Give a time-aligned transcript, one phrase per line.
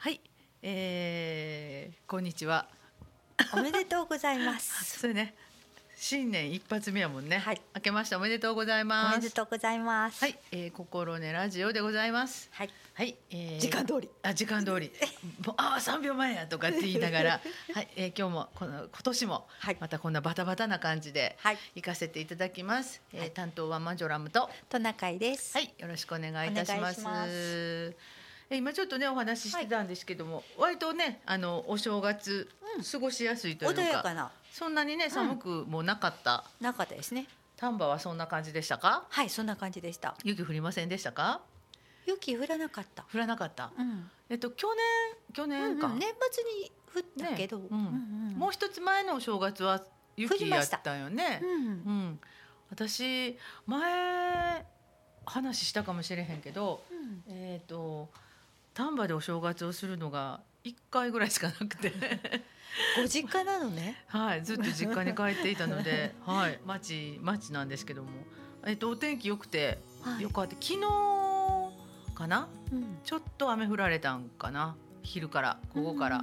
[0.00, 0.20] はい、
[0.62, 2.68] えー、こんにちは。
[3.52, 4.94] おめでとうございます。
[5.00, 5.34] それね、
[5.96, 7.38] 新年一発目やもんね。
[7.38, 9.18] はい明けましておめでとうございおます。
[9.18, 10.22] めでとうございます。
[10.22, 12.48] はい、えー、心ねラジオでございます。
[12.52, 12.70] はい。
[12.94, 14.08] はい、えー、時間通り。
[14.22, 14.92] あ時間通り。
[15.44, 17.40] もうああ三秒前やとかって言いながら、
[17.74, 21.58] はい、えー、今日もこの今年もはいまたこんなバタバタな感じではい。
[21.74, 23.02] 行かせていただきます。
[23.12, 24.48] えーはい担当はマジョラムと。
[24.68, 25.58] トナカイです。
[25.58, 26.92] はい、よろしくお願いいたしま
[27.26, 28.17] す。
[28.50, 32.84] 今ちょっとねお話ししてたんですけども、割とねあのお正月、うん。
[32.84, 34.30] 過ごしやすいという穏やかかな。
[34.52, 37.26] そんなにね寒くもなかった、なかったですね。
[37.56, 39.04] 丹波はそんな感じでしたか？
[39.10, 40.14] はい、そんな感じでした。
[40.24, 41.40] 雪降りませんでしたか？
[42.06, 43.04] 雪降らなかった。
[43.12, 44.10] 降らなかった、うん。
[44.30, 44.84] えっと去年
[45.34, 47.58] 去うん年か、うん年末に降ったけど。
[47.58, 47.64] ね。
[47.70, 49.80] うんんもう一つ前のお正月は
[50.16, 51.50] 降雪やったたよね、うん。
[51.50, 52.20] うん、
[52.70, 53.36] 私
[53.66, 54.66] 前
[55.26, 57.22] 話したかもしれへんけどうん。
[57.28, 58.08] えっ、と
[58.78, 61.92] 丹波でお正月をするのが一回ぐらいしかなくて。
[62.96, 63.96] ご実家なのね。
[64.06, 68.10] はいずっと実家に帰っていたのではい町町なんですけども。
[68.64, 70.22] えっ、とお天気良くてはい。
[70.22, 70.54] よかった。
[70.60, 70.80] 昨日
[72.14, 72.48] かな？
[72.70, 72.98] うん。
[73.02, 74.76] ちょっと雨降られたんかな？
[75.02, 76.22] 昼から午後から、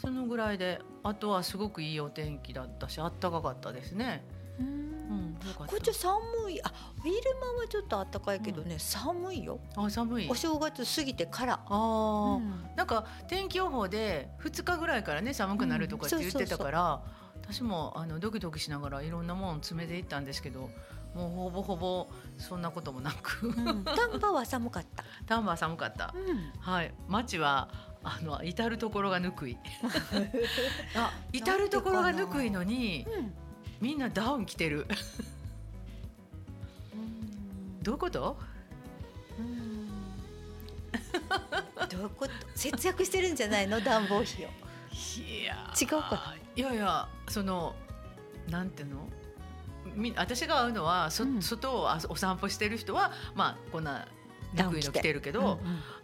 [0.00, 4.24] そのぐらいであとはすごくいいお天気だったしあったかかったですね。
[4.60, 5.01] うん。
[5.08, 6.60] ううんこっち寒い。
[6.62, 6.72] あ、
[7.02, 9.58] 昼間はちょっと暖かいけどね、寒いよ。
[9.74, 11.60] たあ寒いお正月過ぎてから。
[11.66, 17.02] あー、うんなんか天気予報で2日ぐらいからね寒くなるとかって言ってたから、
[17.42, 20.70] 私もあのドキドキしながらいろんなもの詰めていったんですけど
[21.14, 23.84] もうほぼほぼそんなこともなくうん。
[23.84, 25.04] 丹波は寒かった。
[25.26, 26.52] 丹波は寒かったうん。
[26.60, 27.68] はい街は
[28.04, 29.58] あの至る所がぬくい
[30.96, 33.34] あ至る所がぬくいのにうん。
[33.82, 34.86] みんなダウン着てる。
[37.82, 38.36] どういうこと？
[39.40, 39.88] うん。
[41.90, 42.32] どういうこと？
[42.54, 43.80] 節約してるんじゃないの？
[43.80, 44.48] 暖房費を
[45.28, 47.74] いや違うかいやいやその
[48.48, 49.08] なんていうの？
[49.96, 51.42] み私が会うのはそ、うん。
[51.42, 54.06] 外をあお散歩してる人はまあこんな
[54.54, 55.12] ぬくいの着て。
[55.12, 55.58] るけど、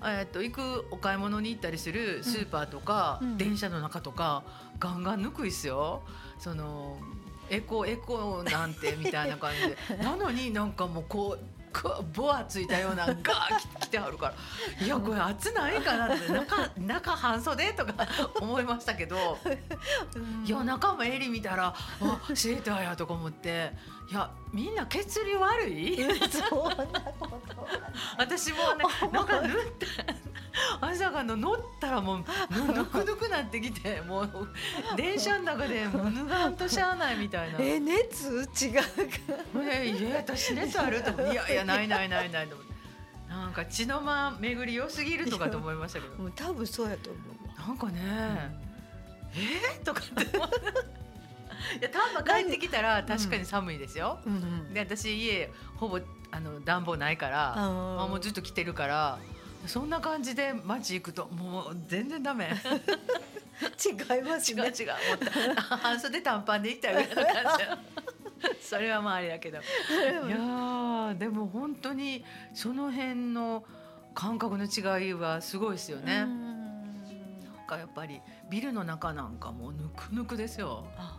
[0.05, 3.38] えっと行くお買い物に行ったりするスーパーとか、うん。
[3.38, 4.43] 電車の中とか
[4.81, 6.03] ガンガンぬくいっすよ。
[6.41, 6.99] その
[7.51, 9.99] エコエコなんてみたいな感じで。
[10.03, 14.33] なのになんかもうこうこうボアついたようなガー着着てあるか
[14.81, 14.85] ら。
[14.87, 17.93] いやこれ暑ないかなって中中半袖とか
[18.41, 19.39] 思いましたけど。
[20.15, 20.47] うん。
[20.47, 23.73] いや中も襟見たらあシーターやとか思って。
[24.11, 25.97] いやみんな血流悪い？
[26.31, 27.69] そんなことは
[28.17, 29.87] 私もねなんか縫って
[30.81, 34.49] 朝がの乗ったらもうぬぬくぬくなってきてもう
[34.97, 37.59] 電車の中でもう脱がんとしゃあないみたいな。
[37.61, 38.29] え熱？
[38.29, 38.87] 違うか。
[39.71, 42.75] えいや私熱あると思っていやいや ないないないないと思って
[43.29, 46.17] なんか血の間巡り良すぎるとかと思いましたけど。
[46.23, 47.67] もう多分そうやと思うわ。
[47.67, 48.01] なんかね、
[49.35, 49.81] え？
[49.81, 50.57] ー、とかって思って
[51.81, 54.33] いや丹波帰ってきたら確かに寒いですよ、うん。
[54.33, 59.19] うんで私家ほぼあの暖房ないからあもうずっと着てるから
[59.67, 62.47] そんな感じで街行くともう全然ダメ
[63.85, 69.61] 違いますね違う半袖短パンで行ったぐらいの感じそれはまああれだけどい
[70.31, 72.25] やーでも本当に
[72.55, 73.65] その辺の
[74.15, 76.21] 感覚の違いはすごいですよね。
[76.21, 76.49] うん
[77.45, 78.21] なんかやっぱり
[78.51, 80.87] ビルの中なんかもうぬくぬくですよ。
[80.97, 81.19] あ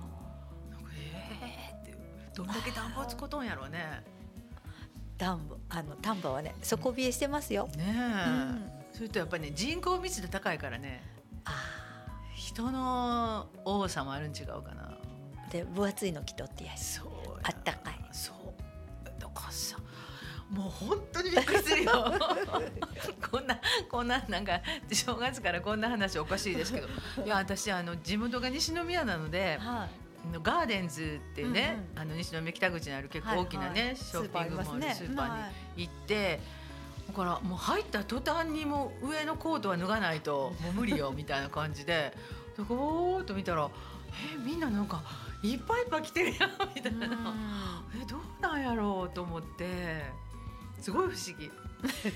[0.72, 1.96] なんかえーって
[2.36, 4.04] どんだけ暖房つことんやろうね。
[5.20, 7.68] 暖房あの丹波はね底冷えしてますよ。
[7.78, 8.72] ねえ、うん。
[8.94, 11.04] それとやっぱりね人口密度高いからね。
[11.46, 11.52] あ
[12.34, 14.98] 人の多さもあるん違うかな。
[15.50, 16.86] ーで分厚いの着とってやし。
[16.86, 17.40] そうや。
[17.44, 18.00] あったかい。
[18.12, 19.22] そう。
[19.22, 19.78] だからさ
[20.50, 21.92] もう本当にびっくりするよ。
[23.30, 23.60] こんな
[23.92, 26.88] こんななんか正月からこんな話おかしいですけど。
[27.26, 30.09] いや私あの地元が西宮なのではい
[30.44, 32.02] ガーデンズっていうね、うん。
[32.02, 35.38] あの西宮北口にある結構大きなね、はいはいショッピングモールススーーパー
[35.78, 36.40] に行って、
[37.08, 42.16] だからもう入った途端にもう上のコートは脱がないともう無理よみたいな感じで
[42.56, 43.70] でゴーッと見たら
[44.34, 45.02] えみんななんか
[45.42, 47.34] いっぱいいっぱい着てるやんみたいな。
[48.00, 50.04] えどうなんやろうと思って。
[50.80, 51.52] すごい不思議。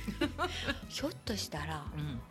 [0.89, 2.21] ひょっとしたらうん。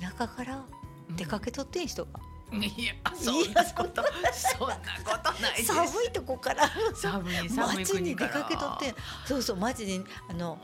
[0.00, 0.64] 田舎から
[1.10, 2.20] 出かけとってん人が、
[2.52, 4.02] いやそんなこと
[4.32, 5.62] そんなことない。
[5.62, 6.68] 寒いとこから。
[6.94, 8.94] 寒い寒い街に出国かけとってん
[9.24, 10.58] そうそう街にあの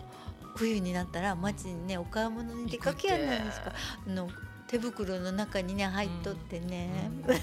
[0.57, 3.73] 冬になったら街にねお買い物に出かけやないですか。
[4.07, 4.29] あの
[4.67, 7.35] 手袋の中にね入っとってね、うん。
[7.35, 7.39] 違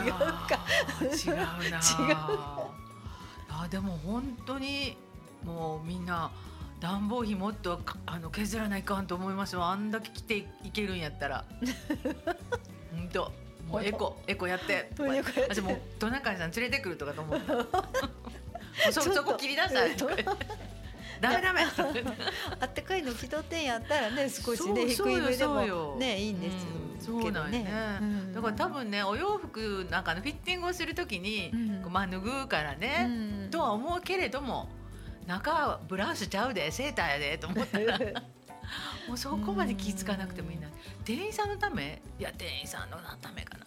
[0.00, 2.16] ういやかー違うな 違う。
[3.50, 4.96] あでも本当に
[5.44, 6.30] もうみんな
[6.80, 9.70] 暖房費もっとかあの削らないかんと思いますわ。
[9.70, 11.44] あんだけ着ていけるんやったら。
[12.96, 13.32] 本当。
[13.68, 14.20] もうエコ。
[14.26, 14.90] エコやって。
[14.98, 17.40] 私もうトナカイさん連れてくるとかと思う。
[18.90, 20.14] そそこ切りなさいとか。
[21.20, 21.60] ダメダメ。
[22.60, 27.98] あったかいの着とってんやったらね少しね低い目でもねいいんですうんそうなんやね。
[28.00, 28.32] うん。
[28.32, 31.82] だから多分ねお洋服なんかのフィッティングをするときに、うん。
[31.82, 33.50] こうまあ脱ぐからうね、ん。
[33.50, 34.68] とは思うけれども
[35.30, 37.98] 中はブラウスちゃうでセーターやでと思ったら。
[39.08, 40.68] もうそこまで気付かなくてもいいな。
[41.04, 43.64] 店員さんのためいや店員さんのためかな。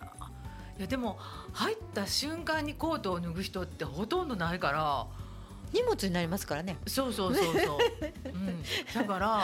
[0.77, 1.19] いやでも
[1.53, 5.07] 入った瞬間にコートを脱ぐ人ってほとんどないから
[5.73, 6.77] 荷物になりますからね。
[6.85, 7.79] そうそうそうそう、
[8.31, 9.43] うん、だから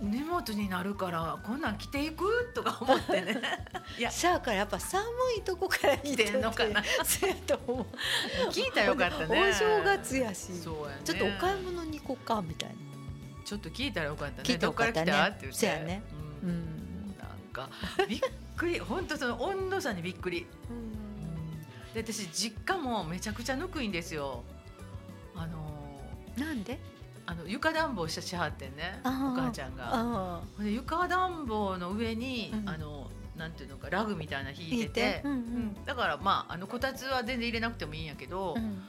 [0.00, 3.40] 荷物になるからこんなん着ていくとか思ってね。
[3.96, 4.10] いや。
[4.10, 5.02] さあからやっぱ寒
[5.38, 6.82] いとこから来てんのかな。
[7.04, 7.86] そうやと思う。
[8.50, 9.50] 聞いたらよかったね。
[9.50, 10.58] お正月やし。
[10.58, 11.02] そうやね。
[11.04, 12.74] ちょっとお買い物に行こうかみたいな。
[13.44, 14.42] ちょっと聞いたらよかったね。
[14.42, 15.12] 聞いたらよかったね。
[15.12, 15.58] どって言って。
[15.58, 16.02] そうやね。
[16.42, 16.52] ううん。
[16.52, 17.70] んなんか
[18.08, 18.20] びっ
[18.56, 18.80] くり。
[18.80, 20.46] 本当その温度差にびっくり。
[21.94, 24.44] で私実家もめちゃくちゃぬくいんですよ
[25.38, 25.58] あの
[26.36, 26.78] なんで？
[27.26, 30.40] あの床暖房ししはってんねお母ちゃんが。
[30.58, 32.68] で床暖房の上に、うん。
[32.68, 35.20] あのなんていうのかラグみたいな引いてて？
[35.24, 35.42] うんううん。
[35.42, 38.82] んだからまああのこたつは全然入れなくてもいいんやけど、うん。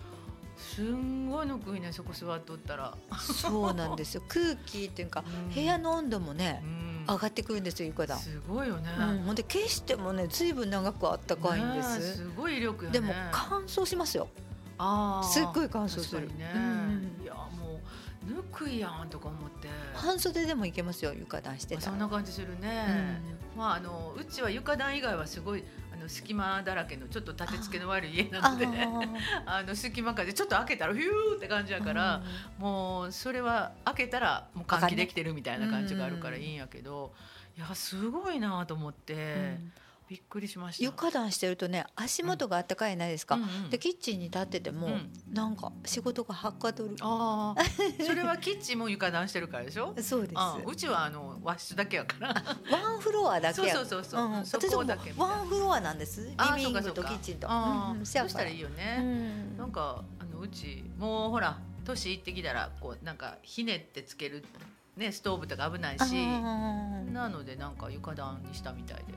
[0.57, 4.24] すんごいぬくいねそこ座っとったら、そうなんですよ。
[4.28, 5.54] 空気っていうかうん。
[5.54, 6.90] 部屋の温度もねうん。
[7.10, 8.19] 上がってくるんですよ床暖。
[8.19, 13.00] すごいよね、うん、ほんで消してもねずいぶん長くあったかいんでねえす、すごい威力よね。
[13.00, 14.28] でも乾燥しますよ
[15.23, 16.27] すっごい乾燥する。
[16.37, 17.81] ね、うんいやも
[18.27, 19.67] うぬくいやんとか思って。
[19.93, 21.81] 半袖でもいけますよ床暖してたら。
[21.81, 23.21] そんな感じするね、
[23.57, 29.19] まああのうちは床暖以外はすごいあの隙間だらけのちょっと立て付けの悪い家な あのでー。
[29.45, 32.21] あの隙間風ちょっと開けたらヒューって感じやから、
[32.57, 37.13] もうそれは開けたらもう換気できてるみたいな感じがあるからいいんやけど、
[37.57, 39.71] いやすごいなと思って、うん
[40.09, 40.83] びっくりしました。
[40.83, 43.44] 床暖してるとね足元があったかいないですか、うん。
[43.44, 45.11] うんでキッチンに立ってても、うん。
[45.31, 46.95] なんか仕事がはかどる。
[47.01, 49.94] ああ、それはキッチンも床暖してるからでしょ？
[50.01, 50.33] そうです。
[50.35, 52.33] あうちはあの和室だけやから。
[52.71, 53.75] ワンフロアだけや。
[53.75, 54.39] そうそうそうそう。
[54.39, 55.33] んそ私もこだけみたいな。
[55.35, 56.25] ワンフロアなんです。
[56.25, 57.01] リあビングそうかそうか。
[57.03, 58.97] とキッチンと、あーうんそしたらいいようね。
[58.97, 59.57] ん。
[59.57, 64.44] なんかあのうちもうほら年いってきたらこうなんかひねってつける
[64.97, 66.01] ねストーブとか危ないし。
[67.13, 69.13] なのでなんか床暖にしたみたいで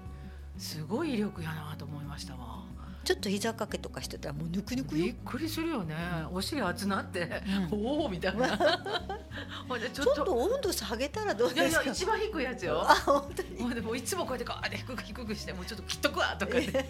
[0.63, 2.63] すごい威力やなと思いましたわ。
[3.05, 5.07] ちょっと膝掛けとかしてたらもうぬくぬくよ。
[5.07, 5.97] びっくりするよね。
[6.31, 7.43] お尻熱なって、
[7.73, 8.47] うおおみたいな。
[9.93, 11.85] ちょっと温度下げたらどういやいですか？
[11.87, 12.89] や一番低いやつよ。
[12.89, 13.61] あ本当に。
[13.61, 16.87] もうでもいつもこうやってガーって低く低くしてもうちょっと切っとくわとか言って。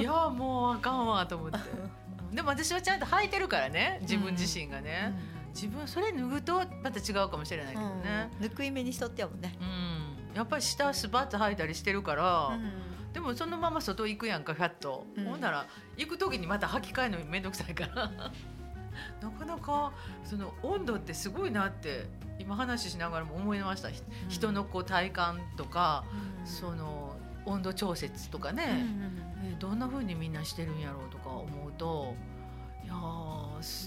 [0.00, 0.10] いや。
[0.28, 1.58] もうあかんわと思って。
[2.32, 5.14] でも私はちゃんと履いてるからね自分自身がね、
[5.54, 8.42] 自分それ脱ぐとまた違うかもしれないけどね、うん。
[8.42, 9.91] ぬくい目にしとってもね、うん、
[10.34, 12.58] やっぱり下スパッと履いたりしてるから、
[13.12, 15.24] でもそのまま外行くやんかフャッと、うん。
[15.24, 18.10] ほんなら行く時にまた履き替えるの面倒くさいから。
[19.22, 19.92] なかなか
[20.22, 22.06] その温度ってすごいなって
[22.38, 26.04] 今話しながらも思いました、ひ人のこう体感とか、
[26.44, 28.64] その温度調節とかね、
[29.44, 32.14] えーどんな風にみんなしてるんやろうとか思うと
[32.84, 32.94] いや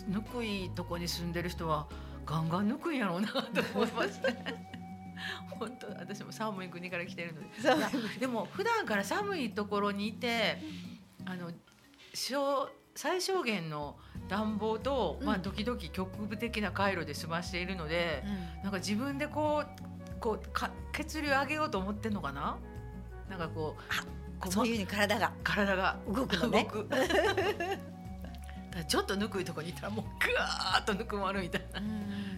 [0.08, 1.88] ぬくいとこに住んでる人は
[2.26, 3.38] ガンガンぬくいんやろうなと
[3.74, 4.75] 思いますね。
[5.60, 8.20] 本当私も寒い国から来てるので。
[8.20, 10.58] でも普段から寒いところにいて
[11.26, 11.52] あの
[12.14, 13.98] 小最小限の
[14.30, 18.24] 暖房と、まあ、うん時々局部的な回路で済ましているので、
[18.64, 22.58] なんか自分でこうこうか血流上げようと思ってんのかな？
[23.30, 25.32] なんかこうこうそういうふうに体が。
[25.44, 25.98] 体が。
[26.08, 26.64] 動くのね。
[26.72, 26.90] 動く。
[28.88, 31.82] ちょっとぬくいとこにいたらもうぐわーっとぬくまるみたいな。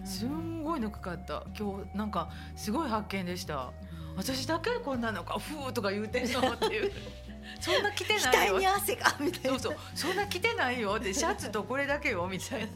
[0.06, 1.44] すんごいぬくかった。
[1.58, 3.72] 今日なんかすごい発見でした。
[4.16, 6.92] 私だけこんなのかふーとか言うてんのっていう。
[7.60, 8.54] そんな着てないよ。
[8.54, 9.58] 額に汗がみたいな。
[9.58, 9.78] そうそう。
[9.94, 10.96] そんな着てないよ。
[10.98, 12.68] ってシャツとこれだけよみたいな。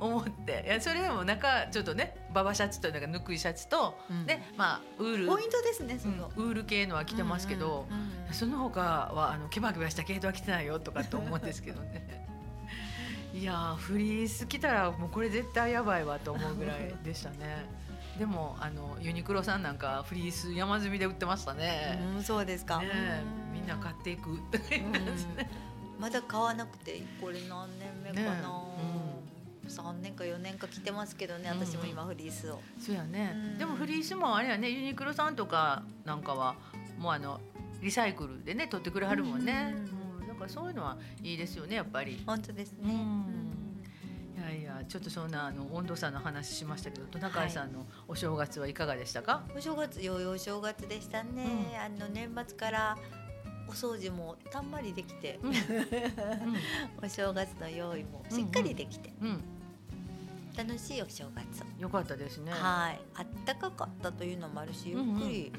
[0.00, 0.64] 思って。
[0.66, 4.24] いやそれでも中ちょっとねババシャツというのがぬくいシャツと、うん。
[4.26, 12.24] でまあウール、ポイントですねそうんの、ウール系のは着てますけど、うんうんうんその他はあのケバケバした系統は着てないよとかと思うんですけどね
[13.34, 17.66] いやーフリース着たらもうこれ絶対やばいわと思うぐらいでしたね。
[18.18, 23.22] でもあのユニクロさんなんかフリース山積みで売ってましたね,、うんそうですか、ね
[23.54, 25.50] みんな買っていくっていう感じね、
[25.98, 29.22] まだ買わなくてこれ何年目かな、ね
[29.68, 33.58] 3年か4年か着てますけどね私も今フリースを、そうやね、うん。
[33.58, 36.56] でもフリースもあれやねユニクロさんとかなんかは
[36.98, 37.40] もうあの
[37.80, 40.01] リサイクルでね取ってくれはるもんね、うん
[40.42, 42.22] からそういうのはいいですよねやっぱり。
[42.26, 43.52] 本当ですね、うん。
[44.36, 52.98] いややいやちょっとそんなあの温度差の話しましたけどトナカイさんのお正月はいかがでしたか、お正月よいお正月でしたね、あの年末から
[53.68, 55.52] お掃除もたんまりできて、うん。
[57.02, 59.42] お正月の用意もしっかりできて、うんうん。
[60.56, 61.80] 楽しいお正月を。
[61.80, 62.52] よかったですね。
[62.52, 65.52] はい、あったかかったというのもあるし、ゆっくり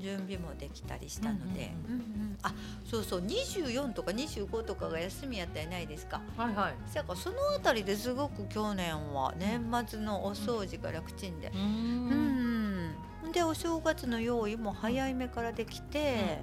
[0.00, 2.52] 準備もできたりしたので、うんうんうんうんあ、
[2.88, 6.20] そうそう、24とか25とかが休みやったやないですか。
[6.36, 6.94] はいはい。
[6.94, 11.48] だからそのあたりですごく去年は年末のお掃除が楽ちんで。
[11.48, 13.28] う、ーうん。
[13.28, 16.38] ん、でお正月の用意も早い目からできて、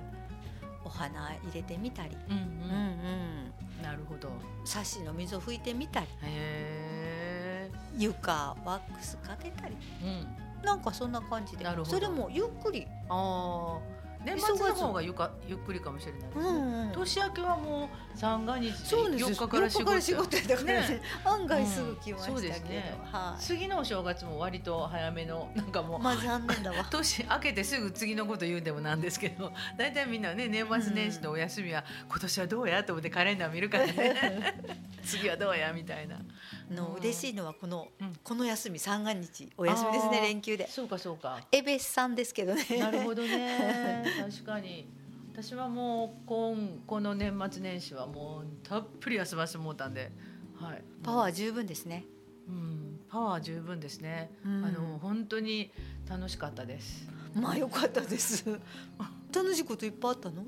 [0.84, 2.44] お花入れてみたり、うんうん。
[3.78, 4.30] うん、なるほど。
[4.66, 10.22] サッシの水を拭いてみたり、へ床ワックスかけたり、え
[10.62, 10.66] うん。
[10.66, 11.66] なんかそんな感じで。
[11.86, 13.95] それもゆっくり、ああ
[14.26, 19.22] 年末の方がゆかゆっくりかもしれないですね、うんうん年明けはもう三が日そうです。
[19.22, 21.02] よ4日から仕4日から仕事事やだからねね。
[21.26, 22.98] 案外すぐ来ましたうんけど、そうですね。
[23.12, 26.86] はい、次のお正月も割と早めのなんかもう、まあ残念だわ。
[26.90, 32.84] 年明けてすぐ次のこと言うんでもなんですけど大体みんなね年末年始のお休みは、今年はどうや？
[32.84, 34.62] と思ってカレンダー見るからね。
[35.04, 35.74] 次はどうや？
[35.74, 36.20] みたいな
[36.72, 36.94] のうん。
[36.96, 38.16] 嬉しいのはこの、うん。
[38.24, 40.68] この休み三が日お休みですね連休で。
[40.70, 41.42] そうかそうか。
[41.52, 42.64] エベスさんですけどね。
[42.80, 44.88] なるほどね確かに。
[45.34, 50.12] 私はもう今この年末年始はもうたっぷり休ませてもうたんで、
[50.56, 52.06] はい、パワー十分ですね。
[52.48, 54.66] うん、パワー十分ですね、うん。
[54.66, 55.72] あの本当に
[56.08, 57.10] 楽しかったです。
[57.34, 58.46] まあよかったです。
[59.34, 60.44] 楽しいこといっぱいあったの？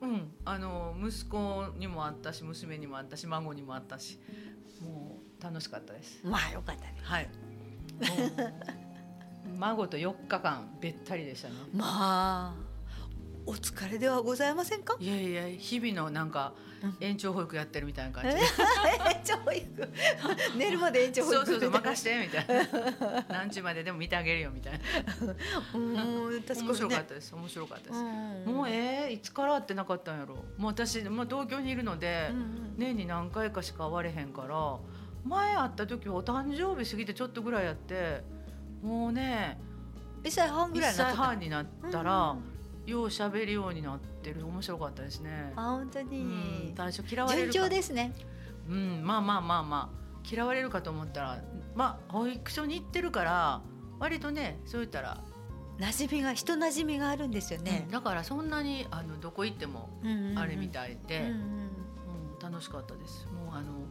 [0.00, 4.18] うん、あの息子にもあったし娘にもあったし孫にもあったし。
[4.82, 6.20] もう楽しかったです。
[6.24, 6.96] まあよかったね。
[7.02, 7.28] はい。
[9.58, 11.54] 孫と4日間べったりでしたね。
[11.72, 12.54] まあ
[13.44, 14.96] お疲れではございませんか？
[15.00, 16.96] いやいや日々のなんかうん。
[17.00, 18.42] 延長保育やってるみたいな感じで。
[18.42, 19.88] 延長保育。
[20.56, 23.24] 寝るまで延長保育そうそうそう任してみたいな。
[23.38, 24.78] 何時まででも見てあげるよみたいな。
[25.74, 25.78] う
[26.36, 26.68] ん確かにね。
[26.68, 27.34] 面白かったです。
[27.34, 30.36] 面白かったです、うんもうえー、いつから会ってなかったんやろ。
[30.56, 34.78] もう私、まあ、東京にいるので、うんうん年に何回かしか会われへんから
[35.24, 38.24] 前会った時はお誕生日過ぎてちょっとぐらいやって
[38.82, 39.60] もうね
[40.22, 42.51] 1歳半ぐ1らいになっ歳半になったら、うん
[42.86, 44.44] よう喋るようになってる。
[44.46, 45.52] 面白かったですね。
[45.56, 47.64] あ本当うにん、最初嫌われ順るか。
[47.66, 48.12] 調ですね。
[48.68, 50.02] うん、まあまあまあまあ。
[50.28, 51.42] 嫌われるかと思ったら
[51.74, 53.60] まあ保育所に行ってるから
[53.98, 55.18] 割とねそう言ったら、
[55.78, 57.82] 馴染みが人馴染みがあるんですよね。
[57.86, 59.90] うん、だからそんなにあのどこ行っても
[60.36, 62.38] あれみたいで、うんうんうん。
[62.40, 63.26] 楽しかったです。
[63.26, 63.82] もうあの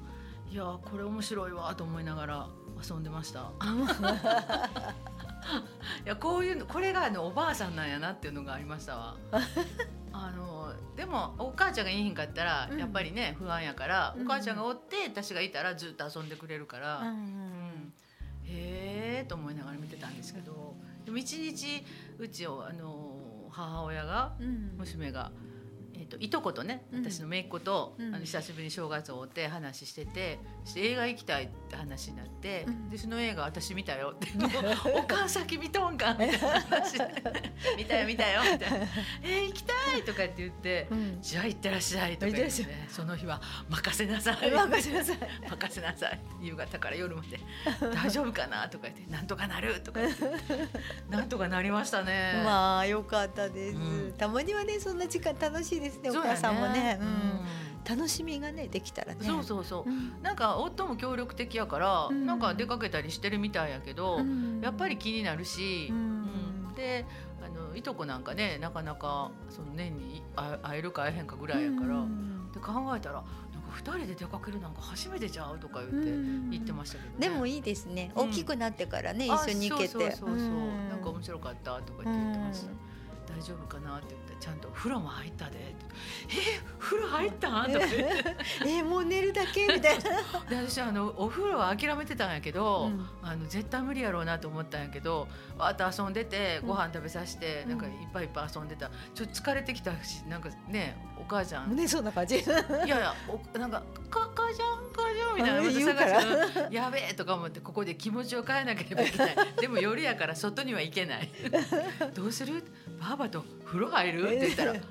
[0.50, 2.48] いやこれ面白いわと思いながら
[2.90, 3.52] 遊んでました
[6.06, 9.16] いやこういうのこれがあのおばあさんなんやなっていうのがありましたわ。
[10.14, 12.80] あのでもお母ちゃんがいいひんかったら、うん。
[12.80, 14.26] やっぱりね不安やから、うん。
[14.26, 17.94] お母ちゃんがおって私がいたらずっと遊んでくれるから、うん
[18.44, 21.86] へえと思いながら見てたんですけどでも一日
[22.18, 24.76] うちをあの母親がうん。
[24.78, 25.32] 娘が、
[26.02, 27.06] えー、といとことねうん。
[27.06, 28.16] 私の姪っ子と、うん。
[28.16, 30.40] あの久しぶりに正月を追って話してて
[30.76, 32.90] 映画行きたいって話になって、うん。
[32.90, 34.28] でその映画私見たよって
[34.94, 37.24] 「お母先見とんか」みたいな話で
[37.78, 38.78] 「見たよ見たよ」みたいな
[39.24, 45.18] 「えー、行きたい!」とかって言ってうん「じゃあ行ってらっしゃい」とか言って、ね、その日は「任せなさい」 任せなさい。
[45.50, 46.20] 任せなさい。
[46.42, 47.40] 夕方から夜まで。
[47.94, 50.26] 大丈夫かなとか言ってなんとかなるとか言って
[51.10, 52.42] なんとかなりましたね。
[52.44, 53.80] まあよかったです、う
[54.10, 54.14] ん。
[54.18, 56.98] たまにはねそんな時間楽しいですねおそうや母さんもね。
[57.02, 57.42] ううん。
[57.84, 59.20] 楽しみがねできたらね。
[59.22, 60.22] そうそうそう、うん。
[60.22, 62.26] なんか夫も協力的やから、うん。
[62.26, 64.62] なんか出かけたりしてるみたいやけど、うん。
[64.62, 65.98] やっぱり気になるし、うん。
[66.68, 66.76] うん。
[66.76, 67.06] で
[67.44, 72.52] あのいとこなんかねなかなかその年に会会えるか会えへんかぐらいやから、うん。
[72.52, 73.26] で考えたらなんか
[73.72, 76.50] 二人で出かけるなんか初めてちゃうとか言ってうん。
[76.52, 77.30] 言ってましたけど、ね。
[77.30, 78.30] でもいいですね、うん。
[78.30, 79.90] 大きくなってからねあ一緒に行けて。
[79.90, 80.90] そうそうそうそう、ん。
[80.90, 82.72] なんか面白かったとか言って言ってました、
[83.28, 85.58] 大丈夫かなって言ってちゃんと風呂も入ったで。
[85.60, 85.74] え
[86.80, 87.68] 風呂入った？
[87.68, 87.86] んとか。
[87.86, 89.68] 言ってえーもう寝るだけ？
[89.68, 90.04] みたいな。
[90.50, 93.08] で私あのお風呂は諦めてたんやけど、うん。
[93.22, 97.70] あの絶対無理やろうなと思ったんやけどわーっと遊んでてご飯食べさせて、うん。
[97.70, 98.90] なんかいっぱいいっぱい遊んでた。
[99.14, 101.76] ちょっと疲れてきたしなんかねお母ちゃん。
[101.76, 102.38] ねそんな感じ？
[102.40, 109.36] いやいやおなんか「か母ちゃん母ちゃん」みたいなまた言うから探してやべえとか思ってここで気持ちを変えなければいけない。
[109.60, 111.30] でも夜やから外には行けない。
[112.16, 112.64] どうする？
[113.00, 114.24] ばあばと風呂入る？
[114.28, 114.86] って言ったら「うん」って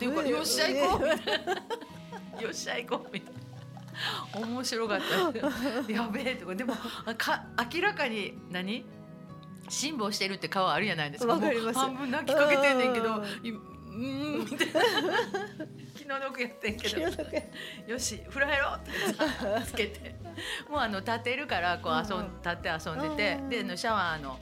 [0.00, 3.40] 言うから「よっしゃ行こう」みたいな「よっしゃ 行こう」みたいな。
[4.34, 5.16] 面白かった。
[5.92, 6.54] やべえとか。
[6.54, 6.74] でも
[7.04, 8.84] あか明らかに何？
[9.68, 11.34] 辛抱してるって顔あるじゃないですか。
[11.34, 11.76] わかります。
[11.76, 14.38] もう半分泣きかけてんねんけどうん。
[14.50, 14.80] みたいな。
[15.96, 17.00] 気の毒やってんけど。
[17.86, 20.16] よし風呂入ろうって つけて。
[20.68, 24.40] もうあの立てるからこう遊ん、立って遊んでて、でシャワーの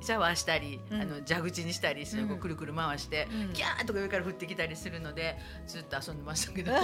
[0.00, 6.72] シャワーしたり、あの蛇口にしたりそれをくるくる回して、ギャーとか上から降ってきたりするのでずっと遊んでましたけど。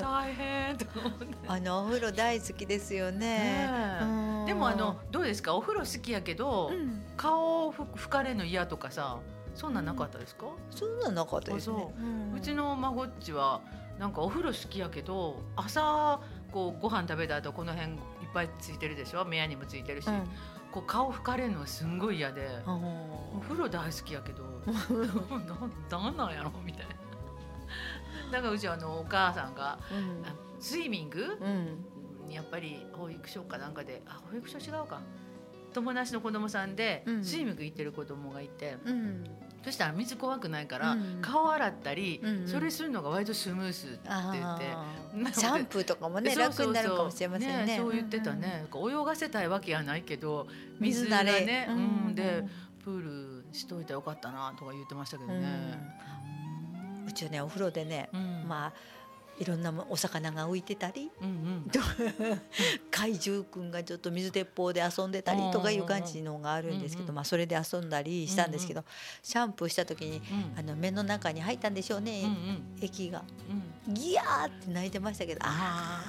[0.00, 1.26] 大変と思って。
[1.48, 3.68] あのお風呂大好きですよね、
[4.46, 5.54] でもあのどうですか？
[5.54, 6.70] お風呂好きやけど、
[7.16, 9.18] 顔を拭かれるの嫌とかさ
[9.54, 11.76] そんななかったですか、そんななかったですね、
[12.36, 12.40] う。
[12.40, 13.60] ちの孫っちは
[13.98, 16.20] なんかお風呂好きやけど朝
[16.52, 17.98] こうご飯食べた後この辺いっ
[18.34, 19.24] ぱいついてるでしょ？
[19.24, 20.08] 目やにもついてるし、
[20.76, 24.44] こう顔拭かれるのがすんごい嫌でお風呂大好きやけど
[25.90, 26.94] なんなんやろみたいな。
[28.30, 35.00] だからうちはあのお母さんが、うん、スイミング、うん、やっぱり保育所かなんかであ保育所違うか。
[35.72, 39.24] 友達の子供さんで、スイミング行ってる子供がいて、うん、
[39.66, 47.76] そしたら水怖くないから、顔洗ったり、それするのが割とスムースって言ってシャンプーとかもね楽になるかもしれませんね。
[47.76, 50.46] そう言ってたね、泳がせたいわけやないけど
[50.78, 52.14] 水がね、うん。
[52.14, 52.44] で
[52.84, 55.96] プールしといたらよかったなとか言ってましたけどね。
[57.08, 58.08] うちはねお風呂でね、
[58.46, 58.72] まあ
[59.38, 61.70] いろんなお魚が浮いてたり、うんうん、
[62.90, 68.84] 怪獣くんがちょっと水鉄砲で遊んでたりとかいう感じのがあるんですけど、まあ、それで遊んだりしたんですけど、
[69.22, 70.22] シャンプーした時に、
[70.58, 72.22] あの目の中に入ったんでしょうね、
[72.80, 73.24] 液が、
[73.88, 76.02] ギヤーって泣いてましたけどあ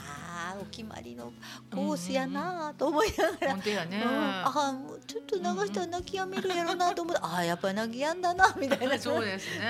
[0.53, 1.31] あお決まりの
[1.71, 8.97] コースやなと思いながら、本当やね、ああちょっと流したら泣きやめるやろなと思って、ああやっぱり泣きやんだなみたいな。
[8.99, 9.65] そうですね、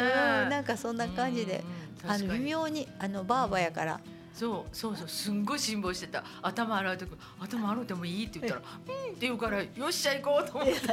[0.50, 1.64] なんかそんな感じで。
[2.06, 4.00] あの微妙にあのバーバやから。
[4.34, 6.24] そうそうそうすんごい辛抱してた。
[6.44, 8.66] 頭洗う時頭洗うてもいいって言ったら「う
[9.10, 10.76] ん」って言うからよっしゃ行こうと思って。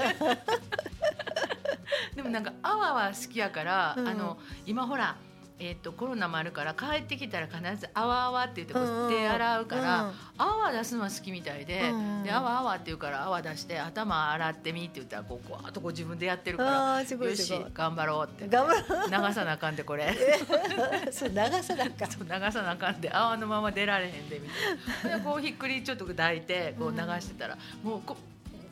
[2.17, 5.17] でもなんか泡は好きやから、うん、あの今ほら
[5.61, 11.93] えーと、コロナもあるから帰ってきたら必ず「あわあわ」って言ってこう手洗うから、うん、泡出すのは好きみたいで
[12.25, 18.49] 「であわあわ」って言うから泡出して「頭洗ってみ」って言ったらこうこうあとこう自分でやってるからよし頑張ろうって。
[18.49, 19.29] 頑張ろう。
[19.29, 20.13] 流さなあかんでこれ。
[21.13, 22.11] そう流さなあかん。
[22.11, 25.19] そう流さなあかんで泡のまま出られへんでみたいな。
[25.19, 28.17] でこうひっくりちょっと抱いてこう流してたら、もうこ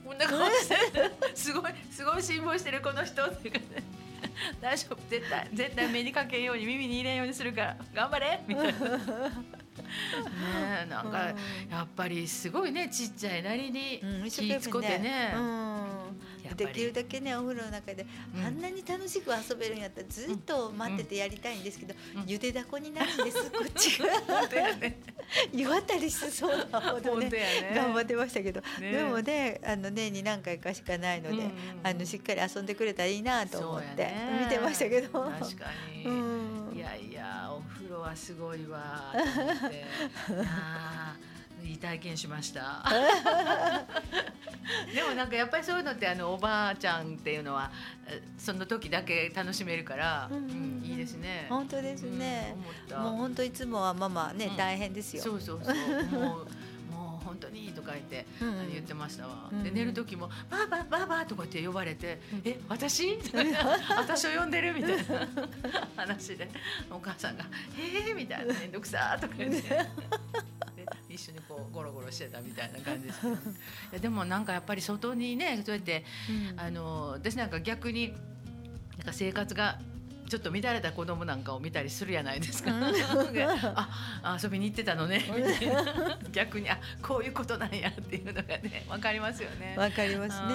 [0.04, 0.76] こんな顔して
[1.34, 4.01] すごいすごい辛抱してるこの人っていうかね
[4.60, 8.98] 大丈夫絶対絶対目にかけんように耳に入れんようにするから頑張れみたいな。
[9.92, 11.34] ねなんか
[11.70, 15.32] やっぱりすごいねちっちゃいなりに気つこてね。
[16.56, 18.06] できるだけねお風呂の中で、
[18.44, 21.94] あんなに楽しく遊べるんやったらずっと待っててやりたいんですけど、
[22.26, 24.06] ゆでだこになるんです こっちが。
[25.52, 27.30] 湯あたりしそうなほどね
[27.74, 31.50] 頑張ってましたけど、でもねあの年に何回かしかないので、
[31.82, 35.08] あのしっかり遊んでくれたらいいなと思って見てましたけど。
[35.08, 36.02] 確かに、
[36.76, 39.84] いやいやお風呂はすごいわと思って。
[41.62, 42.84] あいい体験しました。
[44.94, 47.70] でもなんかやっぱりそういうのってあのおばあちゃんっていうのは
[48.38, 51.46] その時だけ楽しめるから、うん、うん、いいですね。
[51.48, 52.56] 本当ですね、
[52.90, 55.22] うん、もう本当いつもはママね、うん、大変ですよ。
[55.22, 55.74] そうそうそう。
[56.20, 56.46] もう
[57.24, 63.16] 本当にとか言って、うん、言ってましたわ、うん、で寝る時も「ばあばあばあば」とかって呼ばれて「うん、え私?
[63.96, 65.28] 」私を呼んでるみたいな
[65.96, 66.50] 話で
[66.90, 67.44] お母さんが
[67.78, 69.86] 「ええー」みたいな「面倒くさ」とか言って。
[71.12, 73.32] 一緒にこうゴロゴロしてたみたいな感じです、ね、
[73.92, 76.04] いやでもなんかやっぱり外にねそうやって、
[76.52, 78.12] うん、あの私なんか逆に
[78.96, 79.78] なんか生活が
[80.32, 82.70] ちょっと乱れた子供なんかを見たりするやないですか。
[84.22, 86.18] あ遊びに行ってたのねみたいな。
[86.32, 89.74] 逆にあこういうことなんやっていうのがねわかりますよね。
[89.76, 90.54] わかりますね。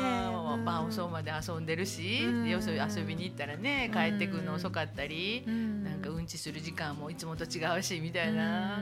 [0.64, 8.80] まあ遅まで遊んでるし、よそ遊びに行ったらね帰ってくるの遅かったり、なんかうんちする時間もいつもと違うしみたいな。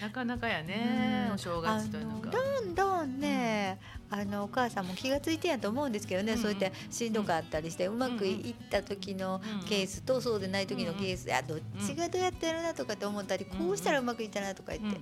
[0.00, 2.30] なかなかやね、お正月というのが。
[2.30, 3.78] どんどんね、
[4.10, 15.00] あのお母さんも気が付いてやと思うんですけどね、そういったしんどかったりして、うまくいった時のケースとそうでない時のケース、あどっちがどうやってやるなとかって思ったり、こうしたらうまくいったなとか言って。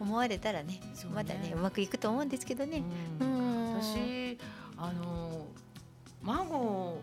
[0.00, 0.80] 思われたらね
[1.14, 2.82] またねうまくいくと思うんですけどね。
[3.18, 4.38] 私
[4.78, 5.46] あの
[6.22, 7.02] 孫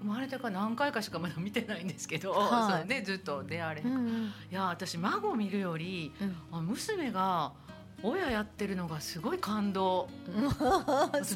[0.00, 6.12] 生まれてから何回かしかまだ見てないんですけど、はい、それでずっと出会われ、うんうん、いや私孫を見るより、
[6.52, 7.52] うん、娘が
[8.02, 10.08] 親やってるのがすごい感動。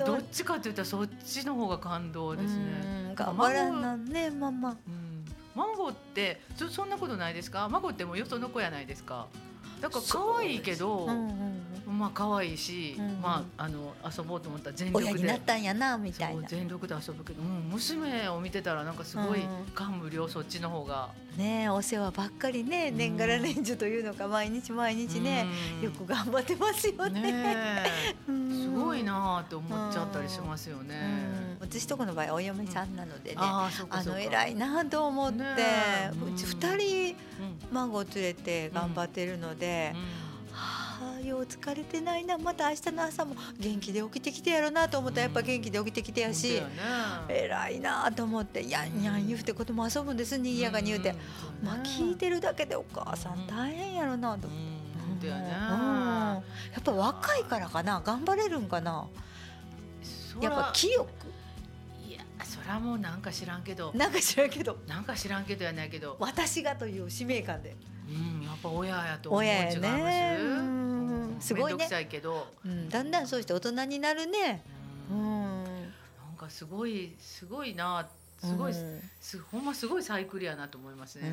[0.04, 3.12] どっちかって言ったらそっちの方が感動ですね。
[3.14, 3.96] 頑張らんな。
[3.96, 7.68] んねママ、うん、孫ってそそんなことないですか？
[7.70, 9.26] 孫ってもうよその子やないですか。
[9.80, 11.59] だから可愛いけど、うんうん、
[12.00, 15.10] ま可愛いし、うん、まああの遊ぼうと思ったら全力で。
[15.10, 16.48] 親になったんやなみたいな。
[16.48, 19.40] 全力で遊ぶけど、うん、娘を見てたらなんかすごい
[19.74, 21.10] 感無量そっちの方が。
[21.36, 25.46] ねお世話ばっかりね年がら年中というのか毎日毎日ね、
[25.80, 27.20] よく頑張ってますよね。
[27.20, 27.84] ね
[28.26, 33.70] すごいなって思っちゃったりしますよね、私とこの場合お嫁さんなのでね、あ
[34.04, 35.40] の偉いなと思って、
[36.26, 37.16] うち二人
[37.72, 40.00] 孫連れて頑張ってるので、は
[41.22, 46.62] あよう疲れてないなまた明日の朝も元気で起きてきてやろうなと思ったらやっぱ元気で起きてきてやし、
[47.28, 51.14] 偉いなと思ってやんやん言うて子供遊ぶんですにぎやかに言うて、
[51.62, 54.70] まあ聞いてるだけでお母さん大変やろなと思って。
[55.26, 56.42] や
[56.78, 59.06] っぱ若いからかな頑張れるんかな
[60.40, 61.08] やっぱ清く
[62.08, 67.76] いやそれはもうなんか知らんけどなんか知らんけどなんか知らんけどやないけど私がという使命感で
[68.08, 69.78] うんやっぱ親やと思う親やね
[71.40, 71.88] すごいね。
[72.64, 74.62] うん、だんだんそうして大人になるね。
[75.10, 75.64] うん。
[75.64, 78.08] なんかすごいすごいな。
[78.42, 78.72] すごい、
[79.20, 81.30] すほんますごいサイクルやなと思いますね。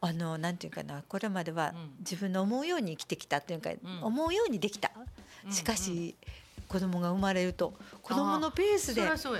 [0.00, 1.02] あのなんていうかな。
[1.08, 3.70] これまでは自分の思うように生きてきたっていうか、
[4.02, 4.92] 思うようにできた、
[5.50, 6.14] しかし、
[6.70, 9.32] 子供が生まれると子供のペースでそ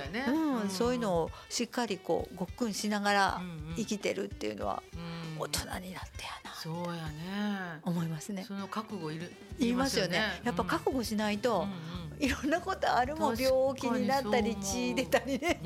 [0.91, 3.41] ういうのをしっかりこうごっくんしながら
[3.77, 4.83] 生きてるっていうのは
[5.39, 7.81] 大人になってやなそうやね。
[7.85, 8.45] 思いますね。
[8.47, 10.21] その覚悟いる言いますよね。
[10.45, 11.67] やっぱ覚悟しないと、
[12.19, 13.37] いろんなことあるもん。
[13.39, 15.59] 病気になったり血出たりね、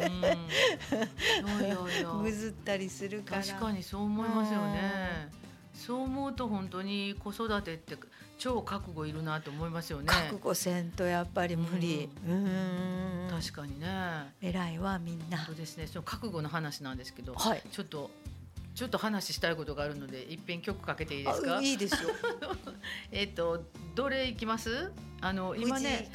[2.22, 3.42] ぐ ずったりするから。
[3.42, 5.31] 確かにそう思いますよね、
[5.74, 7.96] そう思うと本当に子育てって
[8.38, 10.07] 超覚悟いるなと思いますよね。
[10.09, 12.09] 覚悟せんとやっぱり無理。
[12.27, 13.29] うん。
[13.31, 13.87] 確かにね。
[14.42, 15.44] 偉いわみんな。
[15.44, 15.87] そうですね。
[15.87, 18.11] その覚悟の話なんですけど、はい、ちょっと
[18.75, 21.61] ちょっと話したいことがあるので一遍曲かけていいですか？
[21.62, 22.11] いいですよ。
[23.12, 23.62] えっと
[23.94, 24.90] どれいきます？
[25.20, 26.11] あの今ね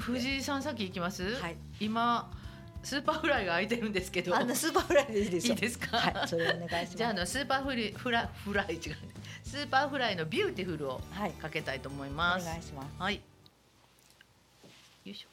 [0.00, 2.30] 藤井さんさっきいきます、はい、今
[2.82, 4.36] スーパーフライが空いてるんですけど。
[4.36, 5.96] あのスーパーフライでいいです いいですか？
[5.96, 6.96] はい、それお願いします。
[6.96, 8.96] じゃああのスーパーフリフラフライ違う、
[9.54, 11.00] スーパーフライのビューティフルを
[11.40, 12.44] かけたいと思います。
[12.44, 12.88] はい、お願いします。
[12.98, 13.14] はい。
[15.04, 15.28] よいしょ。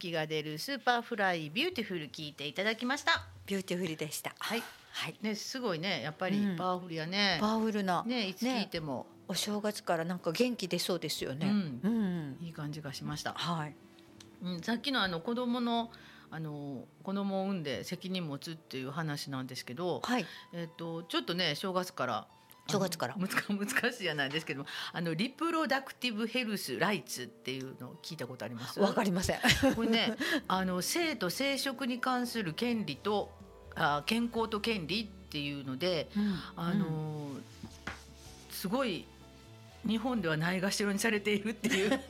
[0.00, 3.22] 気が出る Superfly Beautiful 聞いていただきました。
[3.46, 4.34] Beautiful でした。
[4.38, 4.62] はい。
[4.92, 5.14] はい。
[5.20, 6.00] ねすごいね。
[6.02, 8.02] やっぱりパワフルやね、パワフルな。
[8.04, 11.46] ねいつ聞いても、お正月からなんか元気出そうですよね。
[11.46, 13.34] うん、うん、いい感じがしました。
[13.34, 13.74] はい。
[14.42, 15.90] うん、さっきのあの子供の
[16.30, 22.26] あの子供を産んで責任持つっていう話なんですけど、はい、えっ、とちょっとね正月から
[22.70, 23.16] 正月から。
[23.16, 23.28] 難
[23.58, 28.80] 難しいじゃないですけどあの reproductive health rights っていうのを聞いたことあります？
[28.80, 29.40] わかりません。
[29.74, 30.16] これね
[30.48, 33.30] あの性と生殖に関する権利と
[33.74, 37.42] あ健康と権利っていうので、うん、あの、うん、
[38.50, 39.06] すごい
[39.86, 42.00] 日本ではないがしろにされているっていう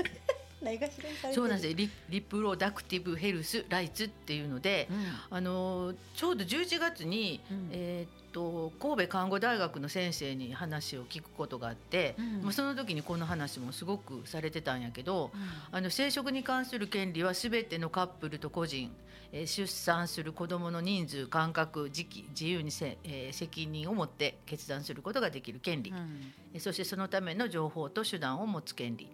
[1.35, 15.31] そうなんですリリプロダクティブヘルスライツっていうので、うん、あのちょうど11月に、うん、えー、っと神戸看護大学の先生に話を聞くことがあって、うん、その時にこの話もすごくされてたんやけど、
[15.73, 18.91] あの生殖に関する権利は全てのカップルと個人、
[19.33, 25.93] えー、出産する子どもの人数間隔時期自由にせ、えー、責任を持って決断することができる権利、
[26.53, 29.09] うん、そしてそのための情報と手段を持つ権利。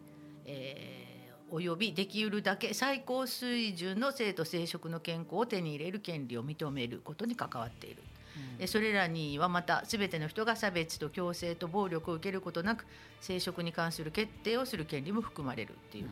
[0.45, 1.06] えー
[1.51, 8.03] 及びできうるだけ最高水準の生徒生殖の健康を手に入れる権利を認めることに関わっている。
[8.61, 12.87] うん、それらにはまた全ての人が差別と強制と暴力を受けることなく
[13.21, 16.11] 生殖に関する決定をする権利も含まれるっていう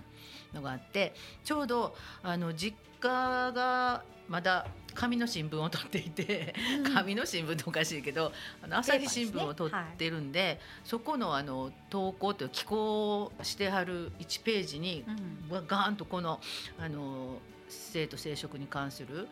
[0.55, 8.33] のがあってちょうどあの実家がまだ紙の新聞を取っていて、うん、紙の新聞っておかしいけど
[8.63, 15.05] あの朝日新聞を取ってるんで、ねはい、そこのあの投稿という寄稿してはる1ページに、
[15.51, 16.41] うん、ガーンとこの
[16.79, 19.29] あの性と生殖に関する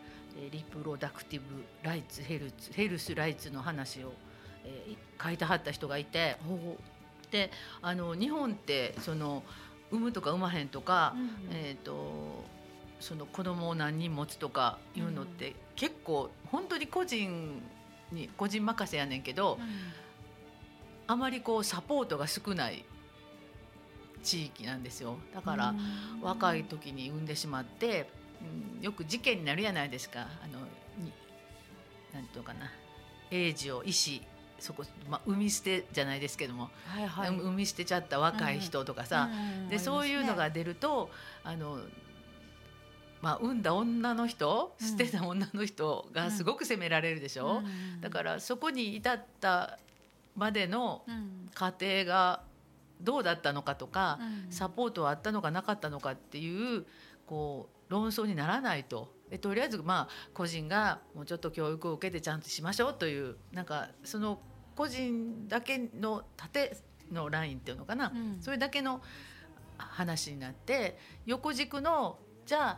[0.51, 1.45] リプロダクティブ
[1.83, 4.13] ライツヘルツヘルスライツの話を、
[4.65, 6.37] えー、書いてはった人がいて
[7.31, 9.43] であの日本ってその
[9.91, 12.43] 産むとか産まへんとか、うん、えーと
[13.03, 17.61] その子供を何人持つとかいうのって、結構本当に個人
[18.13, 19.59] に個人任せやねんけど、
[21.05, 22.85] あまりこうサポートが少ない
[24.23, 25.17] 地域なんですよ。
[25.35, 25.75] だから
[26.21, 28.09] 若い時に産んでしまって、
[28.77, 30.27] うん、よく事件になるやないですか。
[30.43, 30.59] あの
[32.13, 32.71] なんていうかな。
[33.31, 34.21] 英治を医師
[34.59, 39.29] そこ、まあ、産み捨てじゃないですけども、はいはい、産み捨てちゃった若い人とかさ、
[39.63, 41.09] うん、で、そういうのが出ると
[41.43, 41.79] あの
[43.21, 49.79] まあ、産んだ女の人捨てた女の人がすごく責められるでしょ、うん、だからそこに至った
[50.35, 51.03] までの
[51.53, 52.41] 過程が
[52.99, 56.85] どうだったのかとか、うん、サポートはあったのかなかったのかっていう
[57.25, 59.13] こう論争にならないと。
[59.29, 64.39] でとりあえずまあ個人がもうちょっと教育を受けてちゃんとしましょうというなんかその
[64.75, 66.75] 個人だけの縦
[67.11, 69.01] のラインっていうのかな、うん、それだけの
[69.77, 72.77] 話になって横軸のじゃあ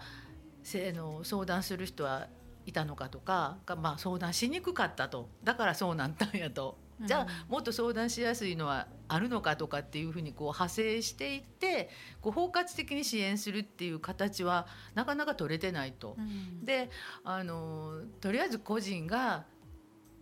[0.64, 2.28] 性の相談する人は
[2.66, 5.30] いたのかとかが、まあ、相談しにくかったと。
[5.44, 6.78] だからそうなったんやと。
[7.02, 11.90] じゃあもっと相談しやすいのはあるのかとかっていうふうにこう派生していって
[12.22, 16.16] こう包括的に支援するっていう形はなかなか取れてないと。
[16.18, 16.90] うん、で
[17.24, 19.46] あのとりあえず個人が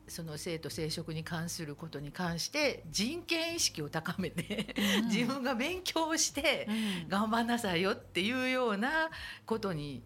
[0.08, 6.68] その性と生殖に関することに関して人権意識を高めて、うん、 自分が勉強して
[7.08, 9.10] 頑張んなさいよっていうような
[9.46, 10.04] ことに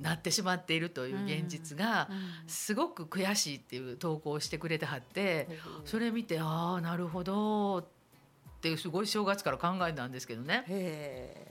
[0.00, 2.08] なってしまっているという現実が
[2.46, 5.48] すごく悔しいっていう投稿をしてくれてはって
[5.84, 7.84] それ見てああなるほどっ
[8.60, 10.64] てすごい正月から考えたんですけどね。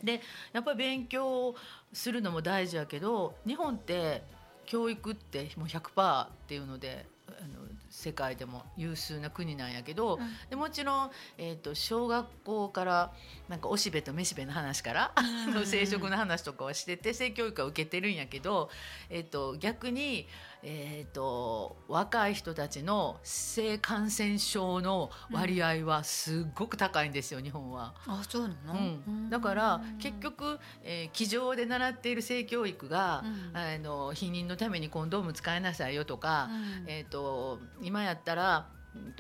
[0.04, 0.22] で
[0.54, 1.56] やっぱり勉強
[1.94, 4.24] するのも大事やけど日本って
[4.66, 13.12] 教育ってもう100%っていうのであの世界でも有数な国なんやけど、うん、でもちろん、えーと、小学校から
[13.50, 15.14] なんかおしべとめしべの話から、
[15.58, 18.70] うん、生殖の話とかはしてて性教育は受けてるんやけど、
[19.10, 20.28] えーと逆に
[20.64, 27.94] えーと、若い人たちの性感染症の割合はすごく高いんですよ、うん、日本は。
[28.06, 36.50] あそうなの、うん、だから結局、えー、机上で習っている性教育が、うん、あの避妊のためにコンドーム使いなさいよとか、
[36.88, 38.68] えーと、今やったら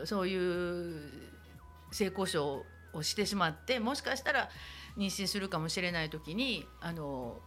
[0.06, 1.02] そういう
[1.91, 4.50] 性交渉をしてしまってもしかしたら
[4.97, 7.39] 妊娠するかもしれない時にあの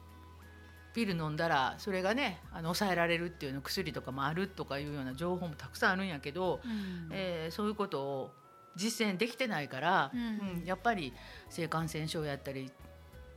[0.93, 8.31] ピル飲んだらそれがねあの抑えられるっていうの薬とかもあるとかいうような情報もたくさんあるんやけど、うん、えー、そういうことを
[8.77, 10.21] 実践できてないから、うん、
[10.61, 11.13] うん、やっぱり
[11.49, 12.71] 性感染症やったり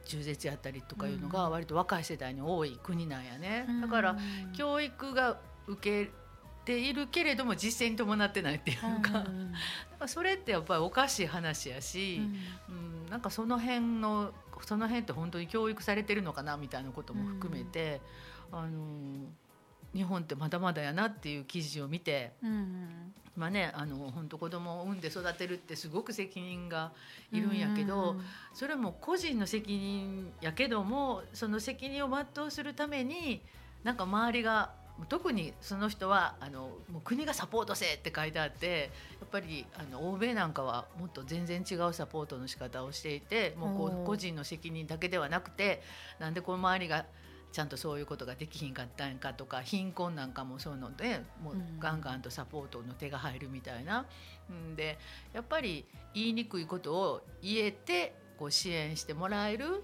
[0.06, 3.66] 中絶やったりとかいうのが割と若い世代に多い国なんやね。
[3.82, 4.18] だから
[4.56, 6.12] 教育が受け
[6.66, 9.26] ているけれども実践に伴ってないっていうか、
[10.02, 12.22] うん、 それってやっぱりおかしい話やし、
[12.70, 14.34] うん、うん、なんかその辺の
[14.66, 18.02] その辺って本当に教育されてるのかなみたいなことも含めて、
[18.52, 18.70] うん、あの
[19.94, 26.92] 日本ってまだまだやなっていう記事を見て、うん、まあねあの本当子供を産んで育てるってすごく責任が
[27.32, 28.22] いるんやけど、うん、
[28.54, 33.42] それも個人の責任やけどもその責任を全うするために
[33.84, 34.72] なんか周りが
[35.06, 45.82] 特にその人はあのもう国がサポートせって書いてあってやっぱりあの欧米なんかはもっと全然違うサポートの仕方をしていてもうこう個人の責任だけではなくて
[46.20, 47.06] なんでこの周りが
[47.54, 54.06] ちゃんとそういうことができひんかったんかとか貧困なんかもそうのでもうガンガンとサポートの手が入るみたいな。
[54.52, 54.98] んで
[55.34, 59.84] やっぱり言いにくいことを言えてこう支援してもらえる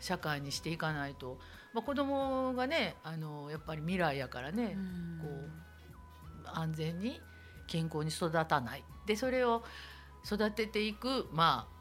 [0.00, 1.38] 社会にしていかないと。
[1.72, 4.76] まあ、子供がねあのやっぱり未来やからね、
[5.20, 7.20] こう安全に
[7.66, 8.84] 健康に育たない。
[9.06, 9.64] でそれを
[10.24, 11.72] 育てていくまあ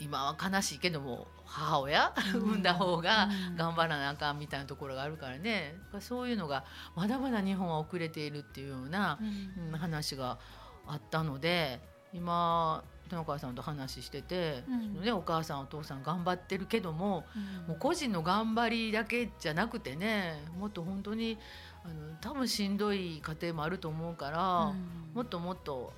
[0.00, 5.74] 今は悲しいけども母親産んだ方が頑張らなあかんみたいなところがあるからね。
[6.00, 6.64] そういうのが
[6.94, 9.18] まだまだ日本は遅れているっていうような
[9.78, 10.38] 話が
[10.86, 11.80] あったので
[12.12, 12.84] 今
[13.16, 21.38] お母さんと話してて、うん、ね、お母さんお父さん頑張ってるけどもうん、もう個人の頑張りだけじゃなくてねもっと本当に
[21.84, 25.92] あの多分しんどい家庭もあると思うから、うん、もっともっと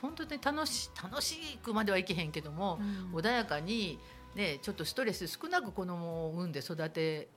[0.00, 2.78] 本当に楽し楽しくまではいけへんけども、
[3.12, 3.98] 穏やかに、
[4.34, 7.28] ね、ちょっとストレス少なく子供を産んで育て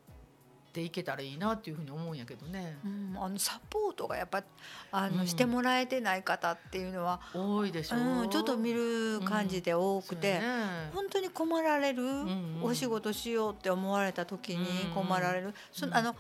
[0.76, 2.78] ていけたらいいなっていうふうに思うんやけどね。
[2.84, 4.44] うん、あのサポートがやっぱ
[4.92, 10.42] あの、うん、してもらえてない方っていうのは多いでしょ、うん、ちょっと見る感じで多くて、うん。
[10.42, 16.16] ね、本当に困られる、うんうん、お仕事しようって思われた時に困られる、そのあの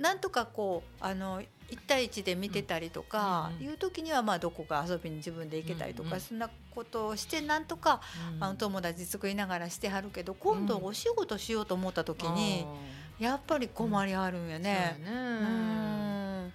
[0.00, 1.46] なんとかこうあの1
[1.86, 8.00] 対1で見てたりとかいう時にはまあどこか遊びに自分で行けたりとかそんなことをしてなんとか
[8.40, 12.66] あの友達作りながらしてはるけど今度お仕事しようと思った時に。
[13.18, 15.00] やっぱり困りあるんやね。
[15.06, 16.52] うん。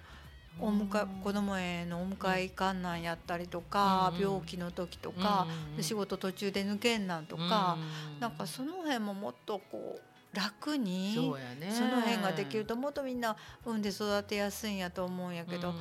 [0.60, 7.78] お迎え子供へのお迎え観覧やったりとか、うん、病気の時とか、うん、仕事途中で抜けんなんとか、
[8.14, 15.72] うん、なんかその辺ももっとこう楽にそ,、ね、その辺ができるともっとみんな産んで育てやすいんやと思うんやけど。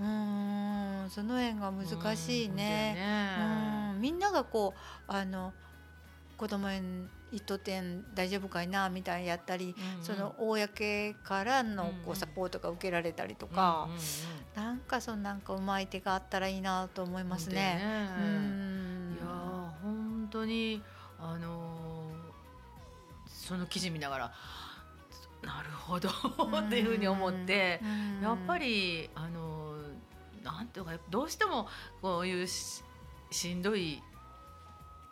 [0.00, 0.42] うん。
[1.10, 2.96] その辺が難しいね。
[3.94, 4.74] うん、みんながこ
[5.08, 5.52] うあの
[6.36, 14.00] 子供園一等点大丈夫かいなみたいなやったり、うんうん、その公からのこうサポートが受けられたりとか、うんうん、
[14.54, 17.54] なんかそのなんかうまい手があったらいいなと思いますね。
[17.54, 18.08] ね。
[18.18, 19.26] うん、いや
[19.82, 20.82] 本当に
[21.18, 24.32] あのー、その記事見ながら
[25.42, 27.80] なるほどっていうふうに思って、
[28.22, 31.66] やっぱりあのー、なんていうかどうしても
[32.00, 32.82] こういうし
[33.54, 34.02] んどい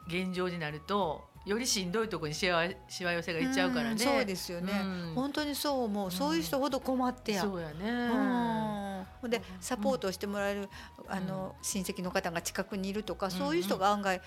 [0.06, 10.68] 現状になるとよりしんどいところにしわしわ寄せがいっちゃうからね、そうですよね、うん、本当にそう思う、そういう人ほど困ってや、そうやね、うん、でサポートしてもらえる、
[11.08, 14.20] あの親戚の方が近くにいるとか、そういう人が案外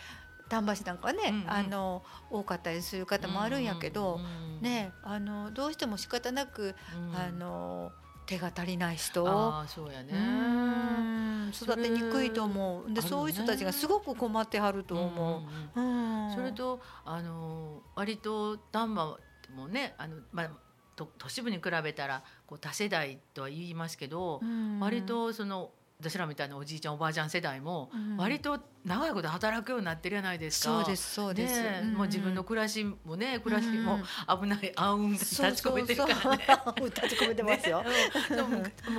[0.49, 4.20] 丹波市なんかね、うんうん、あの多かったりする方もあるんやけど、
[4.61, 6.76] ねあのどうしても仕方なく、
[7.16, 7.91] あの
[8.26, 9.26] 手が足りない人。
[9.28, 11.52] あそうやね。
[11.54, 12.94] 育てにくいと思う。
[12.94, 15.44] で、そういう人たちがすごく困ってはると思
[15.76, 15.80] う。
[15.80, 19.18] うんそれとあの割と丹波
[19.56, 20.50] もねあの、まあ、
[20.96, 24.42] 都市部に比べたらこう多世代とは言いますけど、
[24.80, 30.80] 割とその私らみたいなおじいちゃんおばあちゃん世代も割と長いこと働くようになってるじゃないですか。
[30.80, 31.62] そうですそうです。
[31.62, 34.00] ねうん、もう自分の暮らしもね暮らしも
[34.42, 36.48] 危ない、暗雲が立ち込めてるからね。
[36.84, 37.82] 立ち込めてますよ。
[37.84, 37.94] ね、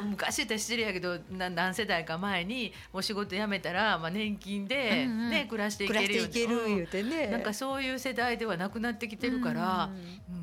[0.09, 9.91] 昔って失礼やけど何世代か前にもう仕事辞めたらまあ年金でね、うんうん、暮らしていけるよける言うてね、なんかそういう世代ではなくなってきてるから、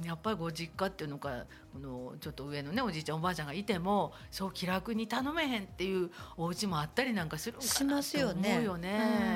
[0.02, 9.31] うん、やっぱりご実家っていうのかこのちょっと上のねおじいちゃんおばあちゃんがいてもそう気楽に頼めへんっていうお家もあったりなんかするんかなと思うよね。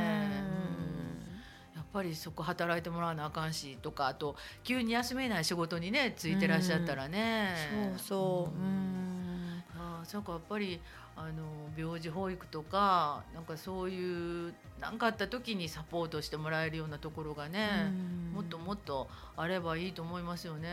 [1.76, 7.56] やっぱりそこ働いてもらわなあかんしとかあと急に休めない仕事にねついてらっしゃったらね、
[7.98, 8.60] そうそう。
[8.60, 9.64] うん。
[9.78, 10.80] あそうかやっぱり
[11.18, 11.44] あの
[11.78, 17.94] 病児保育とかなんかそういう何かあった時にサポートしてもらえるようなところがね、
[18.34, 20.70] もっともっとあればいいと思いますよね。